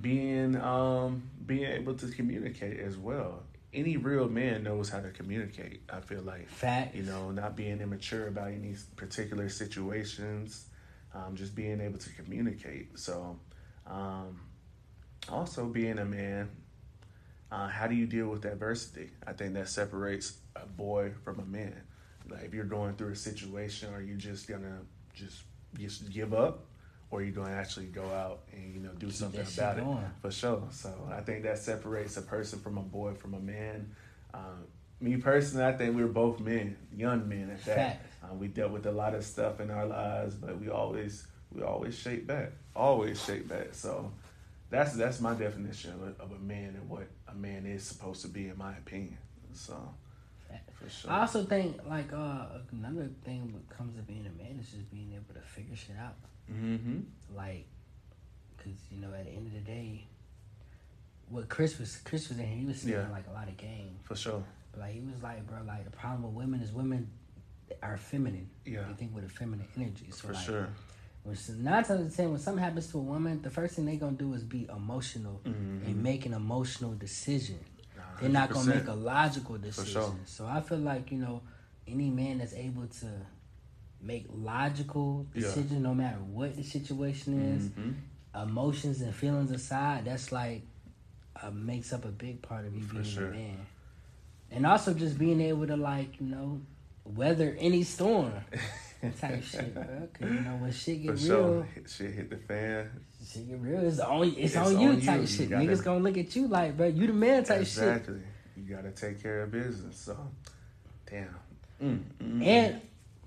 [0.00, 3.42] being um, being able to communicate as well.
[3.72, 5.82] Any real man knows how to communicate.
[5.90, 6.94] I feel like Facts.
[6.94, 10.66] you know, not being immature about any particular situations,
[11.12, 12.98] um, just being able to communicate.
[12.98, 13.36] So,
[13.86, 14.40] um,
[15.28, 16.50] also being a man,
[17.50, 19.10] uh, how do you deal with adversity?
[19.26, 21.80] I think that separates a boy from a man.
[22.28, 24.78] Like if you're going through a situation, are you just gonna
[25.14, 25.42] just
[25.78, 26.66] just give up,
[27.14, 29.84] or are you gonna actually go out and you know do something about it?
[29.84, 30.04] going.
[30.20, 30.64] For sure.
[30.72, 33.94] So I think that separates a person from a boy from a man.
[34.32, 34.64] Um,
[35.00, 38.00] me personally, I think we we're both men, young men at that.
[38.24, 41.62] Uh, we dealt with a lot of stuff in our lives, but we always we
[41.62, 43.74] always shape back, always shape back.
[43.74, 44.10] So
[44.70, 48.22] that's that's my definition of a, of a man and what a man is supposed
[48.22, 49.18] to be, in my opinion.
[49.52, 49.76] So
[50.90, 51.10] sure.
[51.10, 54.90] I also think like uh another thing that comes to being a man is just
[54.90, 56.16] being able to figure shit out.
[56.52, 57.00] mm-hmm.
[57.34, 57.66] Like,
[58.58, 60.06] cause you know at the end of the day,
[61.28, 63.08] what Chris was Chris was in here, he was saying Yeah.
[63.10, 63.96] like a lot of game.
[64.04, 64.42] For sure.
[64.72, 67.10] But like he was like, bro, like the problem with women is women
[67.82, 68.50] are feminine.
[68.64, 68.82] Yeah.
[68.88, 70.08] They think with a feminine energy.
[70.10, 70.68] So For like, sure.
[71.22, 73.86] When nine times out of ten, when something happens to a woman, the first thing
[73.86, 75.86] they gonna do is be emotional Mhm.
[75.86, 77.58] and make an emotional decision.
[78.14, 79.92] Nah, They're not gonna make a logical decision.
[79.92, 80.16] sure.
[80.26, 81.42] So I feel like you know,
[81.86, 83.06] any man that's able to
[84.00, 85.40] make logical Yeah.
[85.42, 87.94] decisions, no matter what the situation is, Mhm.
[88.48, 90.62] emotions and feelings aside, that's like
[91.42, 93.26] uh, makes up a big part of you being sure.
[93.26, 93.58] a man.
[94.50, 96.60] And also just being able to like you know
[97.04, 98.32] weather any storm
[99.12, 99.84] type shit, bro.
[99.84, 101.62] 'Cause, you know when shit For get real, sure.
[101.74, 102.90] Hit- Shit hit the fan.
[103.26, 103.80] shit get real.
[103.80, 105.26] It's on it's, It's on you on type you.
[105.26, 105.40] shit.
[105.40, 107.66] You gotta- Niggas gonna look at you like, bro, you the man type shit.
[107.68, 108.20] exactly.
[108.56, 109.96] You gotta take care of business.
[109.98, 110.16] So,
[111.10, 111.28] damn.
[111.82, 112.46] Mm, mm, mm.
[112.46, 112.80] And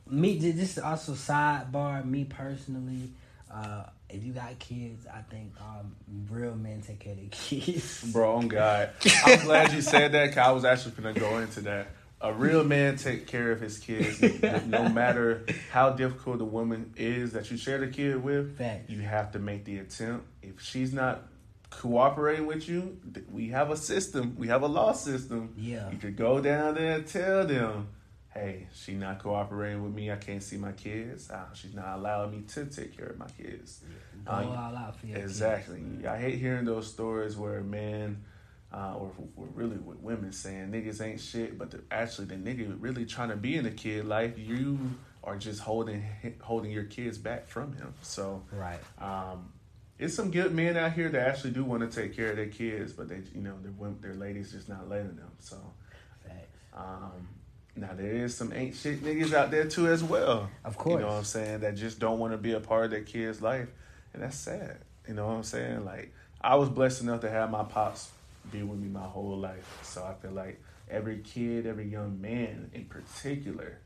[0.10, 2.06] me, this is also sidebar.
[2.06, 3.12] Me personally,
[3.52, 5.94] uh, if you got kids, I think um,
[6.30, 8.04] real men take care of their kids.
[8.14, 8.92] Bro, on God.
[9.26, 11.88] I'm glad you said that because I was actually going to go into that.
[12.20, 14.20] A real man take care of his kids
[14.66, 18.58] no matter how difficult the woman is that you share the kid with.
[18.58, 18.90] Facts.
[18.90, 20.26] You have to make the attempt.
[20.42, 21.28] If she's not
[21.70, 22.98] cooperating with you,
[23.32, 24.36] we have a system.
[24.38, 25.54] We have a law system.
[25.58, 25.92] Yeah.
[25.92, 27.90] You could go down there and tell them,
[28.34, 30.12] hey, she not cooperating with me.
[30.12, 31.30] I can't see my kids.
[31.30, 33.82] Uh, she's not allowing me to take care of my kids.
[34.26, 35.82] Go Uh, all out for your Exactly.
[35.98, 36.06] kids.
[36.06, 38.24] I hate hearing those stories where a man,
[38.74, 42.76] uh, or, or really with women saying niggas ain't shit, but the, actually the nigga
[42.80, 44.38] really trying to be in the kid life.
[44.38, 44.78] You
[45.24, 46.04] are just holding
[46.42, 47.94] holding your kids back from him.
[48.02, 48.80] So Right.
[49.00, 49.52] um,
[50.00, 52.48] it's some good men out here that actually do want to take care of their
[52.48, 55.32] kids, but they you know their their ladies just not letting them.
[55.40, 55.58] So
[56.74, 57.28] um,
[57.76, 60.50] now there is some ain't shit niggas out there too as well.
[60.64, 61.60] Of course, You know what I'm saying?
[61.62, 63.68] That just don't want to be a part of their kid's life.
[64.14, 64.78] And that's sad.
[65.08, 65.86] You know what I'm saying?
[65.86, 68.12] Like I was blessed enough to have my pops
[68.52, 69.80] be with me my whole life.
[69.84, 73.80] So I feel like every kid, every young man in particular,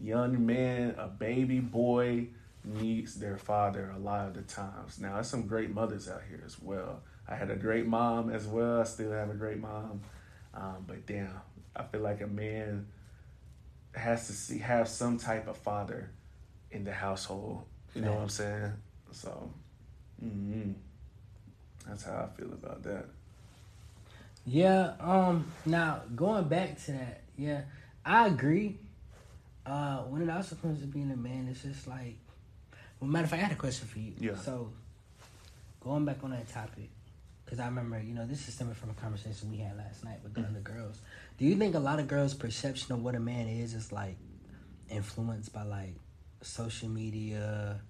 [0.00, 2.28] young man, a baby boy
[2.64, 4.98] needs their father a lot of the times.
[4.98, 7.02] Now there's some great mothers out here as well.
[7.28, 8.80] I had a great mom as well.
[8.80, 10.00] I still have a great mom.
[10.54, 11.40] Um, but damn,
[11.74, 12.86] I feel like a man
[13.94, 16.10] has to see have some type of father
[16.70, 17.64] in the household.
[17.94, 18.72] You know what I'm saying?
[19.12, 19.50] So,
[20.24, 20.74] mm
[21.86, 23.04] that's how I feel about that.
[24.46, 24.92] Yeah.
[25.00, 25.52] Um.
[25.64, 27.62] Now going back to that, yeah,
[28.04, 28.78] I agree.
[29.66, 32.16] Uh, when it also comes to being a man, it's just like.
[33.00, 34.12] Well, matter of fact, I had a question for you.
[34.18, 34.36] Yeah.
[34.36, 34.70] So,
[35.80, 36.90] going back on that topic,
[37.44, 40.18] because I remember, you know, this is stemming from a conversation we had last night
[40.22, 41.00] with the other girls.
[41.38, 44.16] Do you think a lot of girls' perception of what a man is is like
[44.88, 45.94] influenced by like
[46.42, 47.80] social media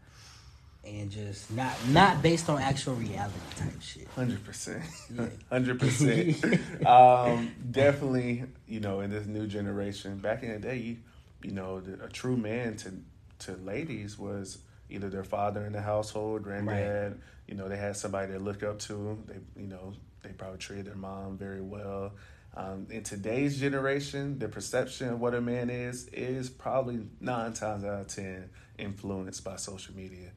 [0.87, 4.09] and just not not based on actual reality type shit?
[4.09, 4.83] Hundred percent,
[5.51, 6.45] hundred percent.
[6.87, 10.19] Um, definitely, you know, in this new generation.
[10.19, 10.97] Back in the day, you,
[11.43, 12.93] you know, a true man to
[13.41, 14.59] to ladies was
[14.91, 17.21] either their father in the household, granddad.
[17.47, 19.19] You know, they had somebody to look up to.
[19.27, 22.13] They, you know, they probably treated their mom very well.
[22.57, 27.85] Um, in today's generation, the perception of what a man is is probably nine times
[27.85, 30.31] out of ten influenced by social media.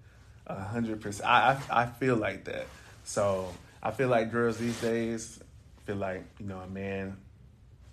[0.48, 1.30] A hundred percent.
[1.30, 2.66] I, I feel like that.
[3.04, 5.40] So I feel like girls these days
[5.86, 7.18] feel like you know a man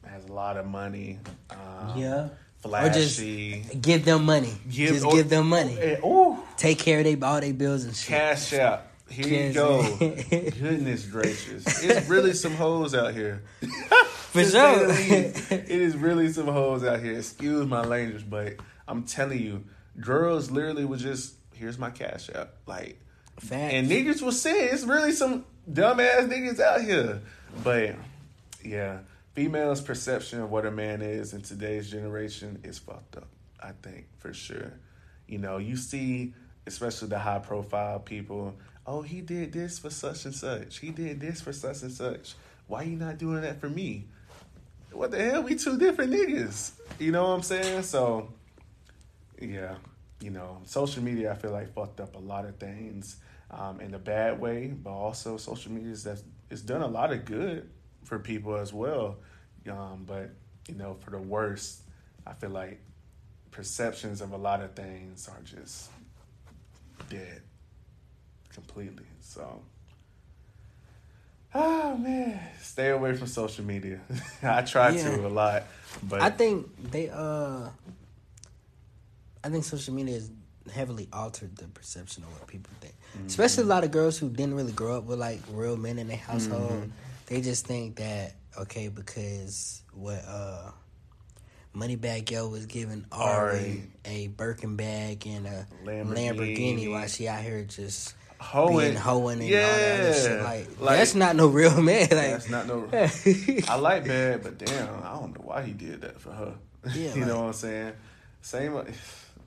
[0.06, 1.18] has a lot of money.
[1.50, 2.28] Um, Yeah.
[2.62, 3.62] Flashy.
[3.80, 4.54] Give them money.
[4.68, 5.76] just or- give them money.
[5.78, 8.08] Eh, Ooh, Take care of they all their bills and shit.
[8.08, 8.82] cash out.
[9.08, 9.82] Here you go.
[10.30, 11.64] Goodness gracious.
[11.84, 13.42] It's really some hoes out here.
[13.60, 15.58] For To say the sure.
[15.58, 17.18] it is really some hoes out here.
[17.18, 18.54] Excuse my language, but
[18.88, 19.64] I'm telling you,
[20.00, 22.54] girls literally would just here's my cash app.
[22.66, 23.00] Like
[23.38, 23.74] Facts.
[23.74, 27.20] and niggas will say it's really some dumbass niggas out here.
[27.62, 27.96] But
[28.64, 28.98] yeah,
[29.34, 33.28] females' perception of what a man is in today's generation is fucked up.
[33.62, 34.72] I think for sure.
[35.26, 36.34] You know, you see,
[36.66, 38.54] especially the high profile people.
[38.86, 40.78] Oh, he did this for such and such.
[40.78, 42.34] He did this for such and such.
[42.66, 44.04] Why you not doing that for me?
[44.92, 45.42] What the hell?
[45.42, 46.72] We two different niggas.
[46.98, 47.82] You know what I'm saying?
[47.82, 48.32] So,
[49.40, 49.74] yeah,
[50.24, 53.16] you know, social media I feel like fucked up a lot of things
[53.50, 57.12] um, in a bad way, but also social media is that's it's done a lot
[57.12, 57.68] of good
[58.04, 59.16] for people as well.
[59.70, 60.30] Um, but
[60.68, 61.82] you know, for the worst,
[62.26, 62.80] I feel like
[63.50, 65.90] perceptions of a lot of things are just
[67.10, 67.42] dead
[68.52, 69.04] completely.
[69.20, 69.60] So.
[71.56, 74.00] Oh man, stay away from social media.
[74.42, 75.04] I try Yeah.
[75.04, 75.62] to a lot,
[76.02, 77.68] but I think they uh
[79.44, 80.30] I think social media has
[80.72, 82.94] heavily altered the perception of what people think.
[83.16, 83.26] Mm-hmm.
[83.26, 86.08] Especially a lot of girls who didn't really grow up with like real men in
[86.08, 86.70] their household.
[86.70, 86.90] Mm-hmm.
[87.26, 90.70] They just think that okay, because what uh
[91.76, 96.14] Moneybagg Yo was giving Ari a Birkin bag and a Lamborghini.
[96.36, 100.42] Lamborghini, while she out here just hoeing, being hoeing and all that other shit.
[100.42, 102.02] Like, Like, that's not no real man.
[102.02, 102.88] Like that's not no.
[103.68, 106.54] I like bad, but damn, I don't know why he did that for her.
[106.86, 107.92] Yeah, you like- know what I'm saying?
[108.40, 108.80] Same.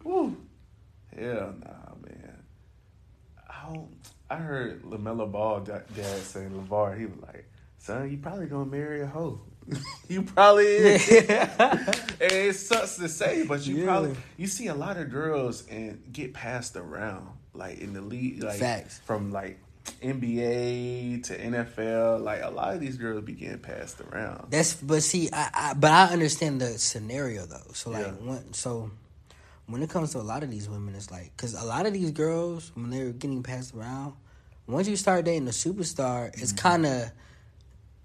[0.08, 0.38] Woo.
[1.16, 2.38] Hell nah, man.
[3.50, 3.90] I don't.
[4.30, 6.98] I heard LaMelo Ball da- dad say LaVar.
[6.98, 9.42] He was like, "Son, you probably gonna marry a hoe.
[10.08, 13.86] you probably is." it sucks to say, but you Yeah.
[13.86, 18.44] probably you see a lot of girls and get passed around like in the league,
[18.44, 19.00] like Facts.
[19.06, 19.60] from like
[20.02, 22.22] NBA to NFL.
[22.22, 24.52] Like a lot of these girls be getting passed around.
[24.52, 27.72] That's but see, I, I but I understand the scenario though.
[27.74, 28.12] So like, Yeah.
[28.14, 28.92] when, so
[29.68, 31.94] when it comes to a lot of these women, it's like because a lot of
[31.94, 34.14] these girls when they're getting passed around,
[34.66, 36.68] once you start dating a superstar, it's Mm-hmm.
[36.68, 37.12] kind of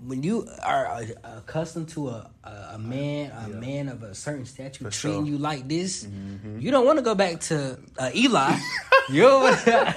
[0.05, 1.05] when you are uh,
[1.39, 3.55] accustomed to a a, a man a Yeah.
[3.61, 5.25] man of a certain stature For treating sure.
[5.27, 5.33] Mm-hmm.
[5.33, 6.07] you like this,
[6.59, 8.59] you don't want to go back to uh, Eli.
[9.11, 9.95] you don't wanna,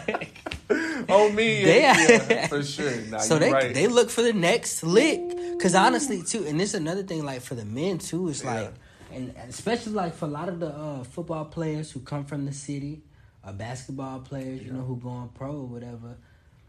[1.33, 1.63] me.
[1.65, 2.95] They- yeah, for sure.
[3.09, 3.73] Nah, so they right.
[3.73, 5.21] they look for the next lick.
[5.59, 7.23] Cause honestly, too, and this is another thing.
[7.25, 8.71] Like for the men too, it's like,
[9.13, 12.53] and especially like for a lot of the uh, football players who come from the
[12.53, 13.01] city,
[13.45, 16.17] or basketball players, you know, who go on pro or whatever.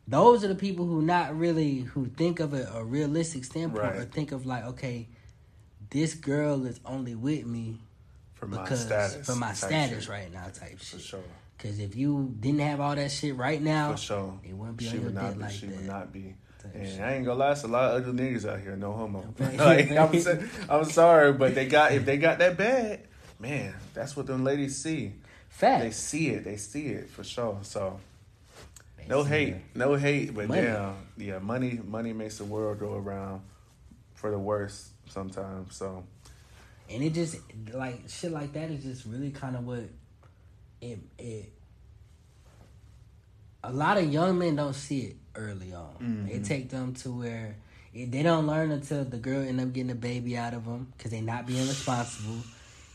[0.08, 4.04] Those are the people who not really who think of a, a realistic standpoint or
[4.04, 5.08] think of like, okay,
[5.90, 7.78] this girl is only with me
[8.34, 9.26] for my because status.
[9.26, 10.08] for my status shit.
[10.08, 11.00] right now type For shit.
[11.00, 11.20] sure.
[11.58, 14.40] Cause if you didn't have all that shit right now, For sure.
[14.44, 15.40] it wouldn't be she on your would not be.
[15.40, 15.76] like she that.
[15.76, 16.34] would not be.
[16.74, 17.04] And.
[17.04, 18.76] I ain't gonna lie, it's a lot of ugly niggas out here.
[18.76, 19.34] No homo.
[19.56, 23.00] Like, I'm, I'm sorry, but they got if they got that bad,
[23.38, 25.12] man, that's what them ladies see.
[25.48, 25.82] Facts.
[25.82, 26.44] They see it.
[26.44, 27.58] They see it for sure.
[27.62, 27.98] So
[29.08, 30.62] no hate, no hate, but Money.
[30.62, 33.42] damn, yeah, money, money makes the world go around
[34.14, 35.76] for the worst sometimes.
[35.76, 36.04] So
[36.90, 37.36] and it just
[37.72, 39.84] like shit like that is just really kind of what
[40.80, 41.52] it it.
[43.66, 46.26] A lot of young men don't see it early on.
[46.30, 46.42] It mm-hmm.
[46.42, 47.56] take them to where
[47.92, 50.92] it, they don't learn until the girl end up getting a baby out of them
[50.96, 52.36] because they not being responsible.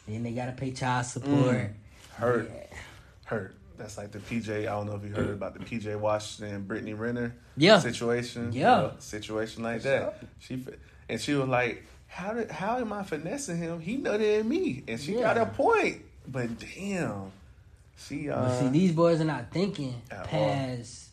[0.07, 1.10] Then they gotta pay child mm.
[1.10, 1.71] support.
[2.13, 2.77] hurt, Yeah.
[3.25, 3.55] hurt.
[3.77, 4.62] That's like the PJ.
[4.62, 7.79] I don't know if you heard about the PJ Washington and Brittany Renner Yeah.
[7.79, 8.51] situation.
[8.53, 8.91] Yeah.
[8.99, 10.23] situation like that.
[10.39, 10.73] She fi-
[11.10, 13.81] and she was like, "How did how am I finessing him?
[13.81, 16.03] He nutted at me." And she got a point.
[16.27, 17.31] But damn,
[18.07, 20.25] she uh, But see, these boys are not thinking At all.
[20.25, 21.09] past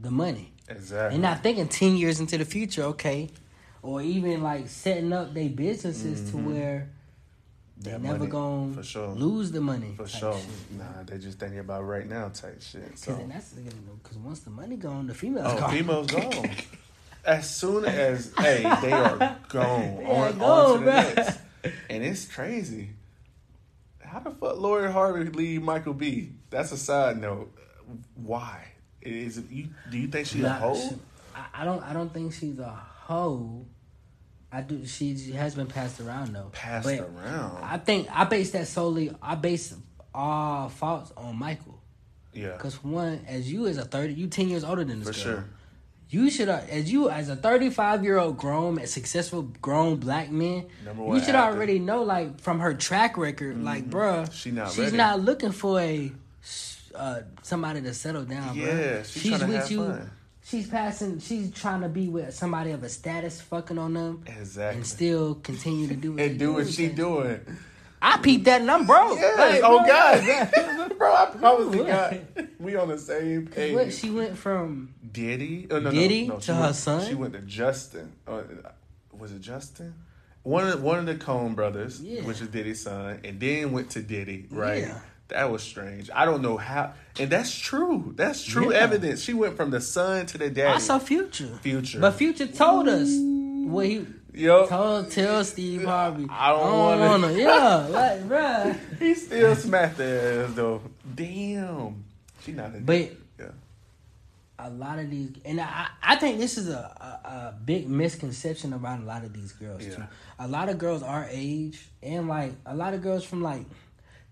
[0.00, 0.52] the money.
[0.68, 1.18] exactly.
[1.18, 3.30] They're not thinking ten years into the future, okay,
[3.82, 6.90] or even like setting up their businesses to where
[7.80, 9.08] they That never money, gonna for sure.
[9.08, 9.94] lose the money.
[9.96, 10.34] for sure.
[10.36, 10.78] shit.
[10.78, 12.88] Nah, they just thinking about right now type shit.
[12.90, 15.70] Cause So that's because once the money gone, the females oh, gone.
[15.72, 16.50] females gone.
[17.24, 19.96] As soon as hey, they are gone.
[19.98, 21.38] They on, are on to the next.
[21.90, 22.90] And it's crazy.
[24.08, 26.32] How the fuck Lori Harvey leave Michael B?
[26.50, 27.54] That's a side note.
[28.14, 28.68] Why?
[29.02, 29.68] Is it you?
[29.90, 30.74] Do you think she a hoe?
[30.74, 30.96] she-
[31.54, 31.82] I, don't.
[31.84, 33.64] I don't think she's a hoe.
[34.50, 34.84] I do.
[34.86, 36.48] She has been passed around though.
[36.52, 37.62] Passed But around.
[37.62, 39.14] I think I base that solely.
[39.22, 39.74] I base
[40.14, 41.80] all faults on Michael.
[42.32, 45.24] yeah, Because one, as you as a thirty, you ten years older than this for
[45.24, 45.34] girl.
[45.36, 45.48] sure.
[46.10, 50.64] You should, as you as a thirty five year old grown, successful grown black man,
[50.86, 51.54] you should actor.
[51.54, 54.96] already know, like from her track record, like bruh, She not she's ready.
[54.96, 56.10] not looking for a
[56.94, 58.56] uh, somebody to settle down.
[58.56, 59.04] Yeah, bruh.
[59.04, 59.86] she's tryna with you.
[59.86, 60.10] fun.
[60.44, 61.18] She's passing.
[61.20, 64.76] She's trying to be with somebody of a status, fucking on them, Exactly.
[64.78, 67.40] and still continue to do what And do what she doing.
[68.00, 69.16] I peeped that and I'm broke.
[69.18, 69.38] Yes.
[69.38, 69.86] Like, oh bruh.
[70.88, 71.86] God, bro, I promise to What?
[71.86, 73.74] God, we on the same page.
[73.74, 75.66] What she went from Diddy?
[75.70, 76.40] Oh, no, Diddy no, no.
[76.40, 77.06] to she her went, son?
[77.08, 78.12] She went to Justin.
[78.26, 78.42] Uh,
[79.12, 79.94] was it Justin?
[80.44, 82.22] One of the, one of the Combs brothers, Yeah.
[82.22, 84.46] which is Diddy's son, and then went to Diddy.
[84.50, 84.82] Right?
[84.82, 85.00] Yeah.
[85.28, 86.08] That was strange.
[86.14, 88.14] I don't know how, and that's true.
[88.16, 88.78] That's true Yeah.
[88.78, 89.20] evidence.
[89.20, 90.68] She went from the son to the dad.
[90.76, 91.58] I saw Future.
[91.60, 92.00] Future.
[92.00, 94.06] But Future told us what he
[94.38, 96.26] Yo, told tell Steve Harvey.
[96.30, 97.32] I don't wanna- wanna.
[97.36, 98.98] Yeah, like bruh.
[98.98, 100.80] he still smacked their ass though.
[101.14, 102.04] Damn,
[102.42, 102.78] she not a.
[102.78, 103.46] But yeah.
[104.58, 106.72] a lot of these, and I, I think this is a,
[107.24, 110.02] a, a big misconception around a lot of these girls too.
[110.38, 113.64] A lot of girls our age, and like a lot of girls from like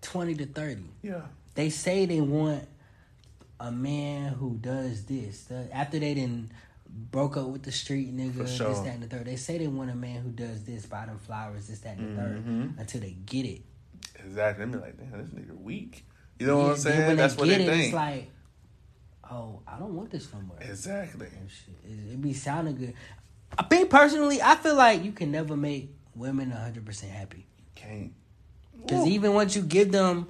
[0.01, 1.21] twenty to thirty, Yeah.
[1.55, 2.63] they say they want
[3.59, 5.43] a man who does this.
[5.45, 6.49] The- After they didn't
[6.89, 9.25] broke up with the street nigga, For this, that, and the third.
[9.25, 12.17] They say they want a man who does this, buy them flowers, this, that, and
[12.17, 12.61] the Mm-hmm.
[12.67, 13.61] third, until they get it.
[14.25, 14.65] Exactly.
[14.65, 16.05] They be like, damn, this nigga weak.
[16.39, 17.07] You know what I'm saying?
[17.07, 17.83] when That's what they it, think.
[17.85, 18.29] It's like,
[19.29, 20.57] oh, I don't want this no more.
[20.61, 21.27] exactly.
[21.47, 21.75] Shit.
[21.91, 22.93] It, it be sounding good.
[23.57, 27.45] I think personally, I feel like you can never make women hundred percent happy.
[27.75, 28.11] Can't.
[28.79, 30.27] Because even once you give them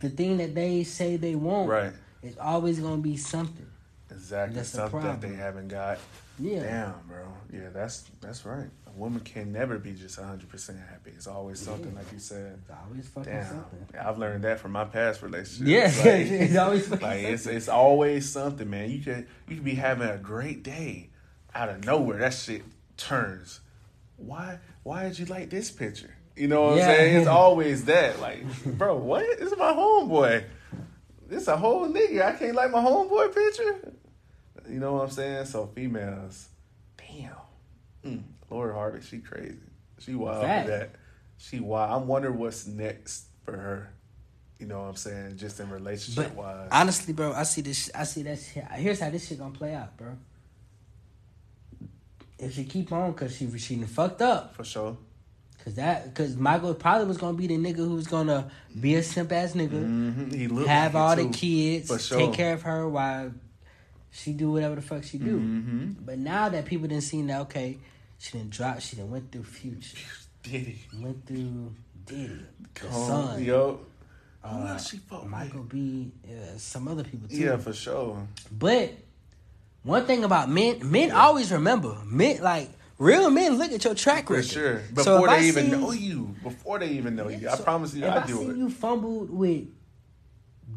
[0.00, 1.92] the thing that they say they want, Right.
[2.22, 3.66] it's always gonna be something.
[4.12, 4.56] Exactly.
[4.56, 5.98] That's Something that they haven't got.
[6.38, 6.62] Yeah.
[6.62, 7.24] Damn, bro.
[7.52, 8.68] Yeah, that's that's right.
[8.86, 11.12] A woman can never be just hundred percent happy.
[11.14, 11.98] It's always something, Yeah.
[11.98, 12.58] like you said.
[12.62, 13.86] It's always fucking something.
[14.00, 15.68] I've learned that from my past relationships.
[15.68, 17.56] Yeah, Like- it's always fucking like it's something.
[17.56, 18.90] it's always something, man.
[18.90, 21.10] You could you could be having a great day,
[21.54, 22.62] out of nowhere that shit
[22.96, 23.60] turns.
[24.16, 26.14] Why why did you like this picture?
[26.34, 26.88] You know what Yeah.
[26.88, 27.16] I'm saying?
[27.18, 28.20] It's always that.
[28.20, 29.24] Like, bro, what?
[29.38, 30.44] This is my homeboy.
[31.28, 32.22] This a whole nigga.
[32.22, 33.92] I can't like my homeboy picture.
[34.68, 35.46] You know what I'm saying?
[35.46, 36.48] So females,
[36.96, 37.34] damn.
[38.04, 39.56] Mm, Lori Harvey, she crazy.
[39.98, 40.66] She wild Fact.
[40.66, 40.90] for that.
[41.38, 42.02] She wild.
[42.02, 43.92] I'm wondering what's next for her.
[44.58, 45.36] You know what I'm saying?
[45.38, 46.68] Just in relationship But wise.
[46.70, 47.90] honestly, bro, I see this.
[47.94, 48.38] I see that.
[48.38, 48.64] Shit.
[48.74, 50.16] Here's how this shit gonna play out, bro.
[52.38, 54.96] If she keep on, cause she she fucked up, For sure.
[55.64, 58.50] Cause that, cause Michael probably was gonna be the nigga who was gonna
[58.80, 60.34] be a simp ass nigga, Mhm.
[60.34, 62.18] He looked have like all the kids, sure.
[62.18, 63.32] take care of her while
[64.12, 65.40] she do whatever the fuck she do.
[65.40, 65.96] Mhm.
[66.06, 67.78] But now that people didn't see that, okay,
[68.18, 69.96] she didn't drop, she didn't went through Future,
[70.44, 70.78] Diddy.
[71.00, 71.72] went through
[72.06, 72.28] Diddy,
[72.60, 73.80] the Come on, son, Yo.
[74.44, 75.62] Who uh, else she fuck Michael?
[75.62, 77.36] B, uh, some other people too.
[77.36, 78.26] Yeah, for sure.
[78.50, 78.92] But
[79.84, 81.96] one thing about men, men always remember.
[82.04, 84.48] Men like real men look at your track For record.
[84.50, 84.82] sure.
[84.88, 86.34] So Before I they even see- know you.
[86.42, 87.48] Before they even know you.
[87.48, 88.56] I so promise you, if I I do see it.
[88.56, 89.64] you fumbled with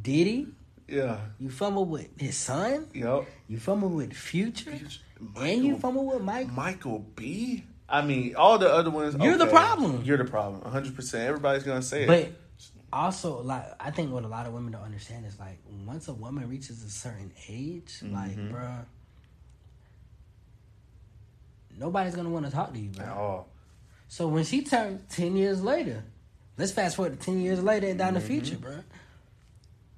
[0.03, 0.47] Diddy,
[0.87, 1.17] Yeah.
[1.39, 3.25] you fumbled with his son, Yup.
[3.47, 4.71] you fumbled with Future,
[5.19, 6.51] Michael, and you fumbled with Mike.
[6.51, 7.63] Michael B.
[7.89, 9.15] I mean, all the other ones.
[9.19, 10.03] You're the problem.
[10.03, 10.61] You're the problem.
[10.61, 10.95] 100.
[10.95, 12.07] percent Everybody's gonna say it.
[12.07, 12.31] But
[12.93, 16.13] also, like I think what a lot of women don't understand is like once a
[16.13, 18.51] woman reaches a certain age, like Mhm.
[18.51, 18.85] bruh,
[21.77, 23.05] nobody's gonna want to talk to you, bro.
[23.05, 23.47] At all.
[24.07, 26.03] So when she turned ten years later,
[26.57, 28.23] let's fast forward to ten years later and down the Mhm.
[28.27, 28.79] future, bro.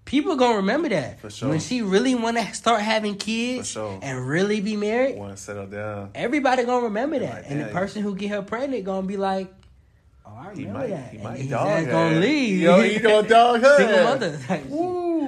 [0.08, 1.49] People gonna remember that For sure.
[1.49, 3.99] when she really want to start having kids sure.
[4.01, 5.18] and really be married.
[5.18, 6.12] Want to settle down?
[6.16, 9.53] Everybody gonna remember that, Like, and the person who get her pregnant gonna be like,
[10.26, 10.89] "Oh, I He remember might.
[10.91, 12.62] that." He and might his dog gonna leave.
[12.62, 13.78] Yo, he gonna dog her.
[13.78, 14.39] Single mother.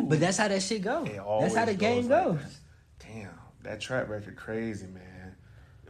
[0.10, 1.04] But that's how that shit go.
[1.42, 2.38] That's how the game goes.
[2.40, 2.52] that.
[3.06, 3.30] Damn,
[3.64, 5.36] that track record crazy, man.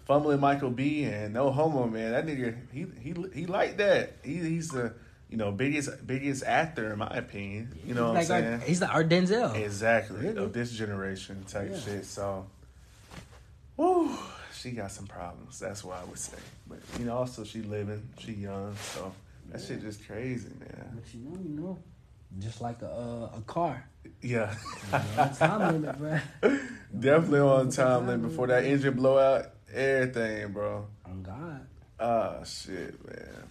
[0.06, 2.12] Fumbling Michael B and no homo, man.
[2.14, 4.14] That nigga, he he he like that.
[4.24, 4.94] He, he's the
[5.30, 7.78] you know biggest biggest actor in my opinion.
[7.86, 8.62] You know what like I'm our, saying?
[8.66, 9.56] he's the our Denzel.
[9.56, 10.44] Exactly Really?
[10.44, 11.80] of this generation type Yeah.
[11.80, 12.06] shit.
[12.06, 12.48] So,
[13.78, 14.10] woo,
[14.54, 15.60] she got some problems.
[15.60, 16.38] That's what I would say.
[16.68, 19.14] But you know, also she living, she young, so
[19.52, 20.92] that shit just crazy, man.
[20.96, 21.78] But you know, you know,
[22.40, 23.86] just like a uh, a car.
[24.22, 24.54] Yeah,
[24.92, 26.20] know, time limit, bro.
[27.00, 29.46] definitely on time limit before that engine blow out.
[29.74, 30.88] Everything, bro.
[31.06, 31.68] On God.
[32.00, 33.44] Ah, shit, man.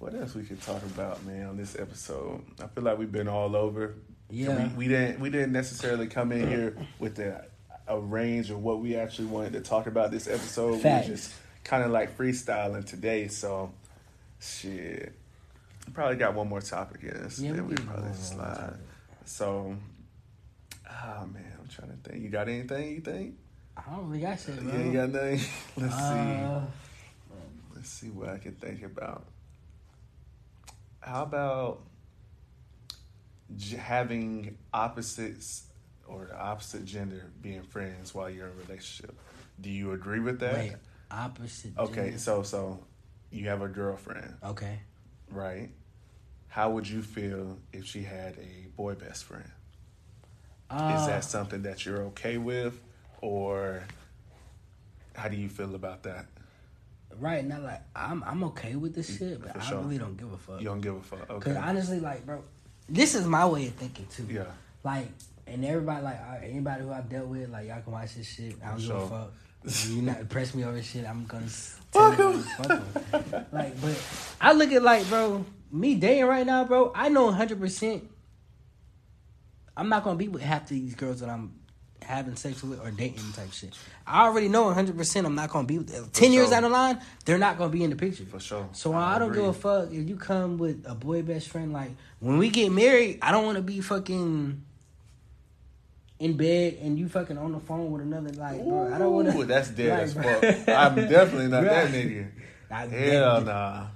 [0.00, 2.42] What else we could talk about, man, on this episode?
[2.58, 3.96] I feel like we've been all over.
[4.30, 4.68] Yeah.
[4.68, 7.44] We, we didn't we didn't necessarily come in here with a,
[7.86, 10.80] a range of what we actually wanted to talk about this episode.
[10.80, 11.06] Facts.
[11.06, 11.34] We just
[11.64, 13.72] kind of like freestyling today, so
[14.40, 15.12] shit.
[15.92, 17.38] Probably got one more topic us.
[17.38, 18.78] Yeah, we we probably slide.
[19.26, 19.76] So,
[20.88, 22.22] ah man, I'm trying to think.
[22.22, 22.94] You got anything?
[22.94, 23.34] You think?
[23.76, 24.72] I don't really got shit, bro.
[24.72, 25.40] You ain't got nothing.
[25.76, 26.00] Let's see.
[26.00, 26.60] Uh,
[27.74, 29.24] Let's see what I can think about.
[31.00, 31.82] How about
[33.78, 35.64] having opposites
[36.06, 39.14] or the opposite gender being friends while you're in a relationship?
[39.60, 40.54] Do you agree with that?
[40.54, 40.74] Wait,
[41.10, 41.72] opposite.
[41.78, 42.18] Okay, gender.
[42.18, 42.78] so so
[43.30, 44.80] you have a girlfriend, Okay.
[45.30, 45.70] right?
[46.48, 49.50] How would you feel if she had a boy best friend?
[50.68, 52.80] Uh, Is that something that you're okay with,
[53.20, 53.84] or
[55.14, 56.26] how do you feel about that?
[57.20, 57.60] Right now?
[57.60, 59.78] Like, I'm I'm okay with this shit, but For I sure.
[59.80, 60.58] really don't give a fuck.
[60.60, 61.52] You don't give a fuck, Okay.
[61.52, 62.42] Cause honestly, like, bro,
[62.88, 64.26] this is my way of thinking too.
[64.30, 64.44] Yeah,
[64.82, 65.08] Like,
[65.46, 68.54] and everybody, like, anybody who I've dealt with, like, y'all can watch this shit.
[68.64, 69.32] I don't For give a fuck.
[69.90, 73.46] You not press me over shit, I'm gonna s- tell you fuck them.
[73.52, 73.98] Like, but
[74.40, 76.92] I look at like, bro, me dating right now, bro.
[76.94, 77.60] I know 100.
[77.60, 78.04] percent
[79.76, 81.52] I'm not gonna be with half of these girls that I'm
[82.10, 83.74] having sex with or dating type shit.
[84.06, 84.96] I already know 100.
[84.96, 85.88] percent I'm not gonna be with.
[85.88, 86.08] Them.
[86.12, 86.54] Ten years sure.
[86.56, 88.24] down the line, they're not gonna be in the picture.
[88.24, 88.68] for sure.
[88.72, 89.40] So I, don't agree.
[89.42, 91.72] give a fuck if you come with a boy best friend.
[91.72, 94.62] Like when we get married, I don't want to be fucking
[96.18, 98.30] in bed and you fucking on the phone with another.
[98.30, 99.44] Like, bro, I don't want to.
[99.44, 100.68] that's dead as fuck.
[100.68, 102.28] I'm definitely not that nigga.
[102.70, 103.86] I- Hell nah.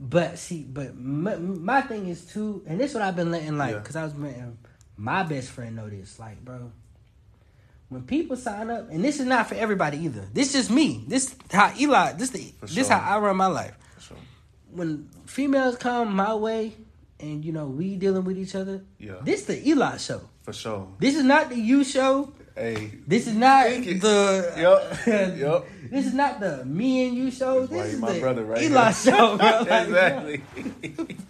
[0.00, 3.56] But see, but my, my thing is too, and this is what I've been letting
[3.56, 3.80] like, Yeah.
[3.80, 4.58] cause I was letting
[4.96, 6.18] my best friend know this.
[6.18, 6.70] Like, bro,
[7.94, 10.24] when people sign up, and this is not for everybody either.
[10.32, 11.04] This is me.
[11.08, 12.12] This how Eli.
[12.14, 12.96] This the For this sure.
[12.96, 13.76] how I run my life.
[14.00, 14.16] Sure.
[14.72, 16.74] when females come my way
[17.20, 19.14] and you know we dealing with each other, Yeah.
[19.22, 20.20] this the Eli show.
[20.42, 20.88] For sure.
[20.98, 22.32] This is not the you show.
[22.56, 22.92] Hey.
[23.06, 25.06] This is not the Yup.
[25.38, 25.66] Yup.
[25.90, 27.60] This is not the me and you show.
[27.66, 28.92] That's This is my the brother right Eli here.
[28.92, 29.46] show, bro.
[29.68, 30.42] Like, exactly.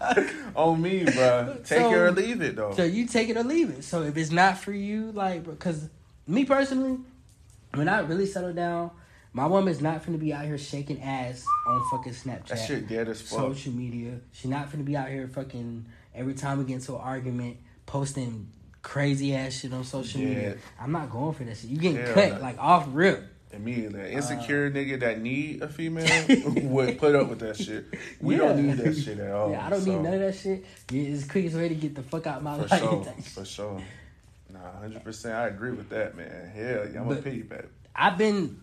[0.56, 1.56] On me, bro.
[1.64, 2.74] Take So- it or leave it, though.
[2.74, 3.84] So you take it or leave it.
[3.84, 5.88] So if it's not for you, like, because
[6.26, 6.98] me personally,
[7.74, 8.90] when I really settle down,
[9.32, 12.46] my woman's not finna be out here shaking ass on fucking Snapchat.
[12.48, 13.38] that shit dead as fuck.
[13.40, 14.20] social media.
[14.32, 17.56] She not finna be out here fucking every time we get into an argument
[17.86, 18.48] posting
[18.82, 20.28] crazy ass shit on social Yeah.
[20.28, 20.56] media.
[20.80, 21.70] I'm not going for that shit.
[21.70, 22.40] You getting cut no.
[22.40, 23.24] like off rip.
[23.52, 24.00] Immediately.
[24.00, 26.06] An Uh, insecure nigga that need a female
[26.70, 27.86] would put up with that shit.
[28.20, 29.50] We don't need that shit at all.
[29.52, 30.64] yeah, I don't so, need none of that shit.
[30.90, 32.80] Yeah, it's the quickest way to get the fuck out of my For life.
[32.80, 33.04] sure.
[33.34, 33.80] For sure.
[34.64, 35.34] Nah, 100%.
[35.34, 36.50] I agree with that, man.
[36.54, 37.00] Hell yeah.
[37.00, 37.66] I'm a But- piggyback.
[37.94, 38.60] I've been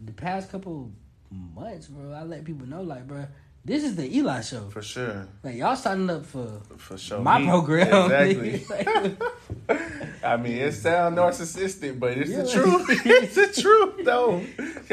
[0.00, 0.92] the past couple
[1.30, 2.12] months, bro.
[2.12, 3.26] I let people know, like, bro,
[3.62, 4.70] This is the Eli show.
[4.70, 5.28] For sure.
[5.42, 7.20] Like y'all signing up for For sure.
[7.20, 8.10] my Me- program.
[8.10, 9.16] Exactly.
[10.24, 12.86] I mean, it sounds narcissistic, but it's the truth.
[13.06, 14.38] it's the truth, though.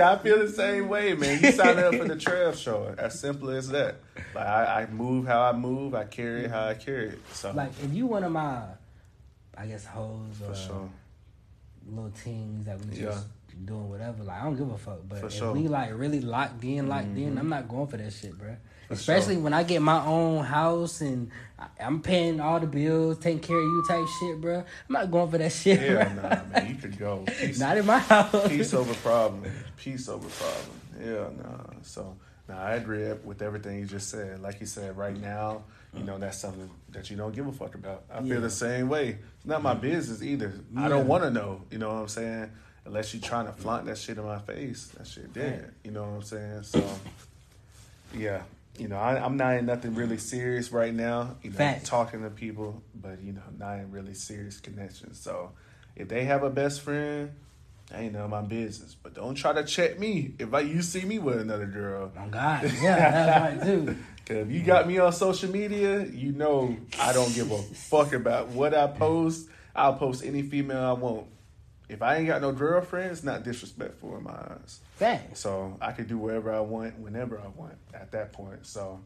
[0.04, 1.41] I feel the same way, man.
[1.41, 2.93] You sign up for the Trev show.
[2.98, 3.95] As simple as that.
[4.36, 5.95] Like I, I move how I move.
[5.95, 7.20] I carry it how I carry it.
[7.34, 8.64] So like if you one of my,
[9.58, 10.89] I guess hoes or sure.
[11.89, 13.01] little teams that we just
[13.49, 13.55] Yeah.
[13.66, 14.24] doing whatever.
[14.24, 14.99] Like I don't give a fuck.
[15.08, 15.53] But For if sure.
[15.53, 17.38] we like really locked in, locked in, mm-hmm.
[17.39, 18.55] I'm not going for that shit, bro.
[18.88, 19.43] For Especially sure.
[19.43, 21.30] when I get my own house and
[21.80, 24.58] I'm paying all the bills, taking care of you type shit, bro.
[24.60, 26.22] I'm not going for that shit, Yeah, bro.
[26.30, 26.68] nah, man.
[26.70, 27.26] You could go.
[27.39, 28.47] Peace, Not in my house.
[28.47, 29.51] peace over problem.
[29.76, 30.82] Peace over problem.
[31.03, 31.64] Yeah, nah.
[31.82, 32.16] So,
[32.47, 34.39] nah, I agree with everything you just said.
[34.41, 35.64] Like you said, right now,
[35.98, 38.04] you know, that's something that you don't give a fuck about.
[38.12, 38.34] I Yeah.
[38.34, 39.18] feel the same way.
[39.38, 40.54] It's not my business either.
[40.78, 41.62] I don't want to know.
[41.72, 42.52] You know what I'm saying?
[42.86, 44.88] Unless you're trying to flaunt that shit in my face.
[44.98, 45.74] That shit dead.
[45.84, 46.64] You know what I'm saying?
[46.64, 46.88] So,
[48.16, 48.41] yeah.
[48.78, 51.36] You know, I, I'm not in nothing really serious right now.
[51.41, 55.20] You know, talking to people, but you know, not in really serious connections.
[55.20, 55.52] So,
[55.95, 57.32] if they have a best friend,
[57.89, 58.95] that ain't none of my business.
[59.02, 62.12] But don't try to check me if I you see me with another girl.
[62.16, 63.98] Oh God, yeah, that's right too.
[64.30, 64.66] If you mm-hmm.
[64.66, 68.88] got me on social media, you know I don't give a fuck about what I
[68.88, 69.50] post.
[69.76, 71.28] I'll post any female I want.
[71.90, 74.82] If I ain't got no girlfriend, it's not disrespectful in my eyes.
[75.00, 75.36] Dang.
[75.36, 78.66] So I can do whatever I want, whenever I want at that point.
[78.66, 79.00] So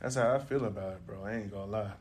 [0.00, 1.24] that's how I feel about it, bro.
[1.24, 1.92] I ain't gonna lie.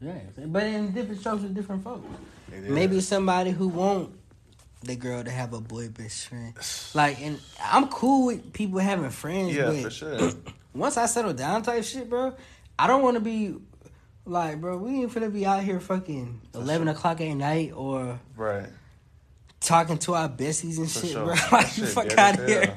[0.00, 2.06] Yeah, but in different strokes with different folks.
[2.50, 4.10] Maybe somebody who want
[4.82, 6.54] the girl to have a boy best friend.
[6.94, 10.32] Like, and I'm cool with people having friends, Yeah, but for sure.
[10.74, 12.34] Once I settle down type shit, bro,
[12.78, 13.54] I don't want to be
[14.24, 18.68] like, bro, we ain't finna be out here fucking eleven o'clock at night or Right.
[19.60, 21.24] talking to our besties and For shit, sure.
[21.26, 21.34] bro.
[21.52, 22.76] Like, you shit fuck out of here.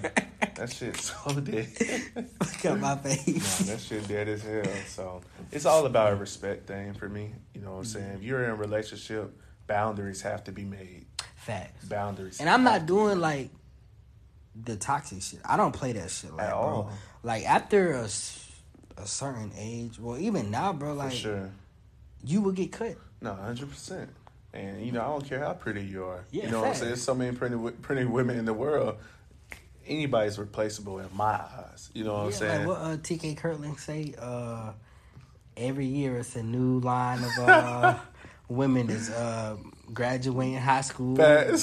[0.56, 1.68] That shit's so dead.
[1.68, 3.60] fuck out my Nah, face.
[3.60, 4.64] that shit dead as hell.
[4.88, 5.22] So
[5.52, 7.34] it's all about a respect thing for me.
[7.54, 8.00] You know what I'm mm-hmm.
[8.00, 8.12] saying?
[8.16, 9.34] If you're in a relationship,
[9.68, 11.06] boundaries have to be made.
[11.36, 11.86] Facts.
[11.86, 12.40] Boundaries.
[12.40, 13.50] And I'm not doing like
[14.56, 15.40] the toxic shit.
[15.46, 16.90] I don't play that shit like, At bro.
[17.24, 18.04] Like after a,
[18.98, 21.52] a certain age, well, even now, bro, like for sure.
[22.24, 22.96] you will get cut.
[23.22, 24.10] No, hundred percent.
[24.54, 26.26] And you know, I don't care how pretty you are.
[26.32, 26.88] Yeah, you know what I'm saying?
[26.88, 28.98] There's so many pretty, pretty women in the world.
[29.88, 31.90] Anybody's replaceable in my eyes.
[31.94, 32.60] You know what I'm saying?
[32.60, 34.14] Like what uh, TK Kirkland say?
[34.18, 34.74] Uh,
[35.58, 37.98] every year it's a new line of uh,
[38.48, 39.58] women that's uh,
[39.94, 41.58] graduating high school in,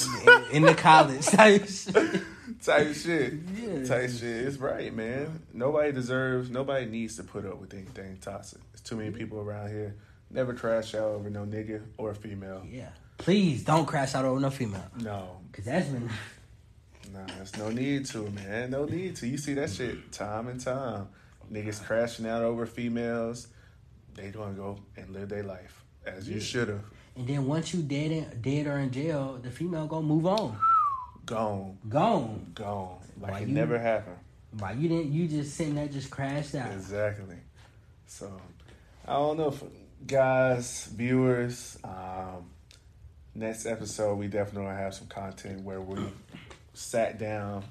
[0.51, 1.25] in the college
[2.63, 3.33] type shit.
[3.55, 3.85] Yeah.
[3.85, 4.23] Type shit.
[4.23, 5.41] It's right, man.
[5.53, 8.59] Nobody deserves, nobody needs to put up with anything toxic.
[8.71, 9.95] There's too many people around here.
[10.29, 12.63] Never crash out over no nigga or female.
[12.69, 12.89] Yeah.
[13.17, 14.85] Please don't crash out over no female.
[14.99, 15.37] No.
[15.51, 16.09] Cause that's been
[17.13, 18.71] Nah, there's no need to, man.
[18.71, 19.27] No need to.
[19.27, 21.09] You see that shit time and time.
[21.51, 23.47] Niggas crashing out over females.
[24.15, 26.83] They gonna go and live their life as you should have.
[27.17, 30.57] and then once you dead in, dead or in jail, the female gonna move on.
[31.25, 32.51] Gone, Gone.
[32.55, 32.97] gone.
[33.19, 34.17] Like Why it you- never happened.
[34.57, 36.71] Why you didn't you just sitting there just crashed out.
[36.73, 37.37] Exactly.
[38.07, 38.29] So
[39.07, 39.63] I don't know if
[40.05, 42.49] guys, viewers, um,
[43.33, 46.01] next episode we definitely gonna have some content where we
[46.73, 47.63] sat down,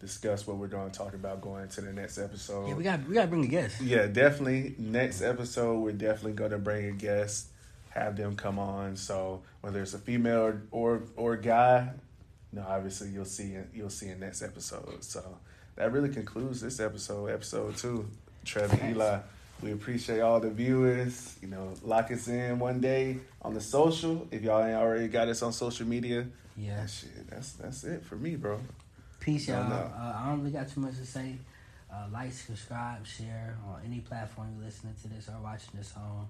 [0.00, 2.66] discuss what we're gonna talk about going to the next episode.
[2.68, 3.80] Yeah, we got we gotta bring a guest.
[3.80, 4.74] Yeah, definitely.
[4.78, 7.48] Next episode, we're definitely going to bring a guest,
[7.90, 8.96] have them come on.
[8.96, 11.90] So whether it's a female or or, or guy,
[12.54, 13.68] no, obviously you'll see it.
[13.74, 15.02] You'll see in next episode.
[15.02, 15.22] So
[15.76, 18.06] that really concludes this episode, episode two.
[18.44, 19.18] Trevor Eli,
[19.62, 21.36] we appreciate all the viewers.
[21.42, 24.26] You know, lock us in one day on the social.
[24.30, 26.26] If y'all ain't already got us on social media,
[26.56, 26.76] Yeah.
[26.82, 28.60] that shit, that's that's it for me, bro.
[29.20, 29.72] Peace, y'all.
[29.72, 29.88] Uh,
[30.22, 31.36] I don't really got too much to say.
[31.92, 36.26] Uh, like, subscribe, share on any platform you're listening to this or watching this on.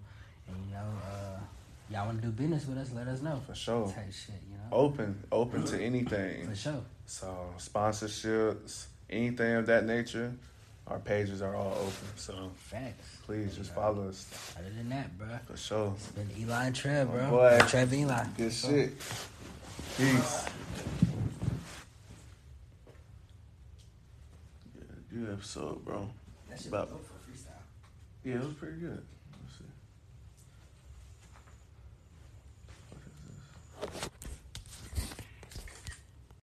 [0.47, 1.39] And you know, uh,
[1.95, 2.91] y'all want to do business with us?
[2.93, 3.41] Let us know.
[3.47, 3.87] For sure.
[3.87, 4.65] Type shit, you know.
[4.73, 6.49] Open, open to anything.
[6.49, 6.83] For sure.
[7.07, 10.33] So sponsorships, anything of that nature,
[10.89, 11.93] our pages are all open.
[12.17, 13.19] So Facts.
[13.25, 14.27] please just follow us
[14.59, 15.93] Other than that, bro, for sure.
[15.97, 17.31] it's been Eli and Trev, bro.
[17.31, 17.59] Boy.
[17.69, 18.25] Trev and Eli.
[18.37, 18.99] Good shit.
[19.97, 20.47] Peace.
[24.75, 24.83] Yeah,
[25.13, 26.11] good episode, bro.
[26.51, 27.63] That shit About- was dope for freestyle.
[28.25, 29.05] Yeah, it was pretty good.